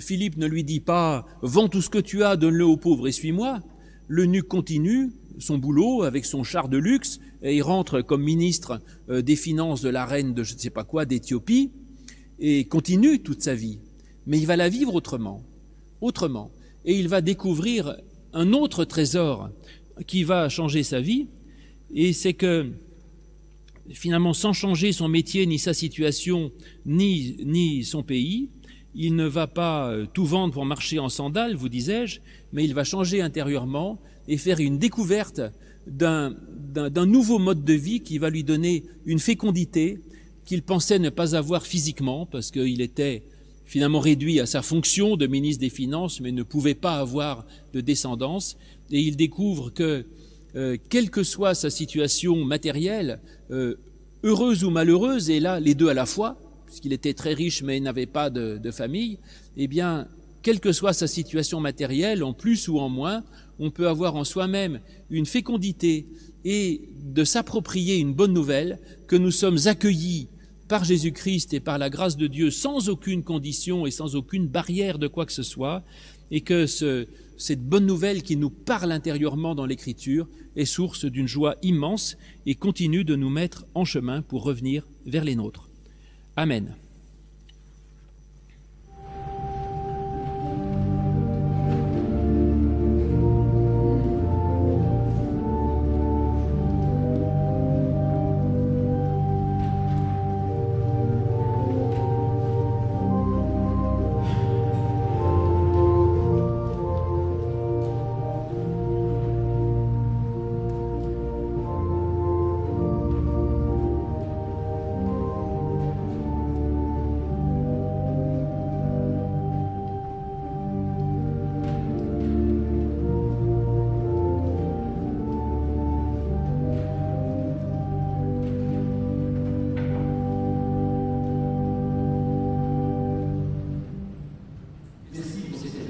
Philippe 0.00 0.38
ne 0.38 0.46
lui 0.48 0.64
dit 0.64 0.80
pas 0.80 1.24
Vends 1.40 1.68
tout 1.68 1.82
ce 1.82 1.88
que 1.88 1.98
tu 1.98 2.24
as, 2.24 2.34
donne-le 2.34 2.64
aux 2.64 2.76
pauvres 2.76 3.06
et 3.06 3.12
suis-moi. 3.12 3.60
L'eunuque 4.08 4.48
continue 4.48 5.12
son 5.38 5.56
boulot 5.56 6.02
avec 6.02 6.24
son 6.24 6.42
char 6.42 6.68
de 6.68 6.78
luxe, 6.78 7.20
et 7.42 7.56
il 7.56 7.62
rentre 7.62 8.00
comme 8.02 8.22
ministre 8.22 8.80
euh, 9.10 9.22
des 9.22 9.36
Finances 9.36 9.82
de 9.82 9.88
la 9.88 10.04
reine 10.06 10.34
de 10.34 10.42
je 10.42 10.54
ne 10.54 10.58
sais 10.58 10.70
pas 10.70 10.84
quoi, 10.84 11.04
d'Éthiopie, 11.04 11.70
et 12.38 12.64
continue 12.64 13.20
toute 13.20 13.42
sa 13.42 13.54
vie. 13.54 13.78
Mais 14.26 14.38
il 14.38 14.46
va 14.46 14.56
la 14.56 14.68
vivre 14.68 14.94
autrement, 14.94 15.42
autrement. 16.00 16.50
Et 16.84 16.98
il 16.98 17.08
va 17.08 17.20
découvrir 17.20 17.96
un 18.32 18.52
autre 18.52 18.84
trésor 18.84 19.50
qui 20.06 20.24
va 20.24 20.48
changer 20.48 20.82
sa 20.82 21.00
vie, 21.00 21.28
et 21.94 22.12
c'est 22.12 22.34
que 22.34 22.70
finalement, 23.90 24.34
sans 24.34 24.52
changer 24.52 24.92
son 24.92 25.08
métier, 25.08 25.46
ni 25.46 25.58
sa 25.58 25.74
situation, 25.74 26.52
ni, 26.84 27.36
ni 27.44 27.84
son 27.84 28.02
pays, 28.02 28.50
il 28.94 29.16
ne 29.16 29.26
va 29.26 29.46
pas 29.46 29.90
euh, 29.90 30.06
tout 30.12 30.24
vendre 30.24 30.52
pour 30.52 30.64
marcher 30.64 30.98
en 30.98 31.08
sandales, 31.08 31.54
vous 31.54 31.68
disais-je, 31.68 32.20
mais 32.52 32.64
il 32.64 32.74
va 32.74 32.84
changer 32.84 33.20
intérieurement 33.20 34.00
et 34.26 34.36
faire 34.36 34.60
une 34.60 34.78
découverte 34.78 35.40
d'un 35.88 37.06
nouveau 37.06 37.38
mode 37.38 37.64
de 37.64 37.72
vie 37.72 38.00
qui 38.00 38.18
va 38.18 38.30
lui 38.30 38.44
donner 38.44 38.84
une 39.06 39.18
fécondité 39.18 40.00
qu'il 40.44 40.62
pensait 40.62 40.98
ne 40.98 41.10
pas 41.10 41.36
avoir 41.36 41.66
physiquement, 41.66 42.24
parce 42.24 42.50
qu'il 42.50 42.80
était 42.80 43.22
finalement 43.66 44.00
réduit 44.00 44.40
à 44.40 44.46
sa 44.46 44.62
fonction 44.62 45.16
de 45.16 45.26
ministre 45.26 45.60
des 45.60 45.68
Finances, 45.68 46.20
mais 46.20 46.32
ne 46.32 46.42
pouvait 46.42 46.74
pas 46.74 46.96
avoir 46.96 47.44
de 47.74 47.82
descendance. 47.82 48.56
Et 48.90 49.00
il 49.00 49.16
découvre 49.16 49.68
que 49.68 50.06
euh, 50.56 50.78
quelle 50.88 51.10
que 51.10 51.22
soit 51.22 51.54
sa 51.54 51.68
situation 51.68 52.44
matérielle, 52.44 53.20
euh, 53.50 53.74
heureuse 54.22 54.64
ou 54.64 54.70
malheureuse, 54.70 55.28
et 55.28 55.38
là 55.38 55.60
les 55.60 55.74
deux 55.74 55.88
à 55.88 55.94
la 55.94 56.06
fois, 56.06 56.38
puisqu'il 56.64 56.94
était 56.94 57.12
très 57.12 57.34
riche 57.34 57.62
mais 57.62 57.78
n'avait 57.78 58.06
pas 58.06 58.30
de, 58.30 58.56
de, 58.56 58.70
famille, 58.70 59.18
eh 59.58 59.68
bien, 59.68 60.08
quelle 60.42 60.60
que 60.60 60.72
soit 60.72 60.94
sa 60.94 61.06
situation 61.06 61.60
matérielle, 61.60 62.24
en 62.24 62.32
plus 62.32 62.68
ou 62.68 62.78
en 62.78 62.88
moins, 62.88 63.22
on 63.58 63.70
peut 63.70 63.88
avoir 63.88 64.16
en 64.16 64.24
soi-même 64.24 64.80
une 65.10 65.26
fécondité 65.26 66.06
et 66.44 66.82
de 67.04 67.24
s'approprier 67.24 67.96
une 67.96 68.14
bonne 68.14 68.32
nouvelle 68.32 68.78
que 69.06 69.16
nous 69.16 69.30
sommes 69.30 69.58
accueillis 69.66 70.28
par 70.68 70.84
Jésus-Christ 70.84 71.54
et 71.54 71.60
par 71.60 71.78
la 71.78 71.90
grâce 71.90 72.16
de 72.16 72.26
Dieu 72.26 72.50
sans 72.50 72.88
aucune 72.88 73.24
condition 73.24 73.86
et 73.86 73.90
sans 73.90 74.16
aucune 74.16 74.46
barrière 74.46 74.98
de 74.98 75.08
quoi 75.08 75.26
que 75.26 75.32
ce 75.32 75.42
soit, 75.42 75.82
et 76.30 76.42
que 76.42 76.66
ce, 76.66 77.06
cette 77.38 77.66
bonne 77.66 77.86
nouvelle 77.86 78.22
qui 78.22 78.36
nous 78.36 78.50
parle 78.50 78.92
intérieurement 78.92 79.54
dans 79.54 79.66
l'Écriture 79.66 80.28
est 80.56 80.66
source 80.66 81.04
d'une 81.06 81.28
joie 81.28 81.56
immense 81.62 82.16
et 82.46 82.54
continue 82.54 83.04
de 83.04 83.16
nous 83.16 83.30
mettre 83.30 83.64
en 83.74 83.84
chemin 83.84 84.22
pour 84.22 84.42
revenir 84.42 84.86
vers 85.06 85.24
les 85.24 85.36
nôtres. 85.36 85.68
Amen. 86.36 86.74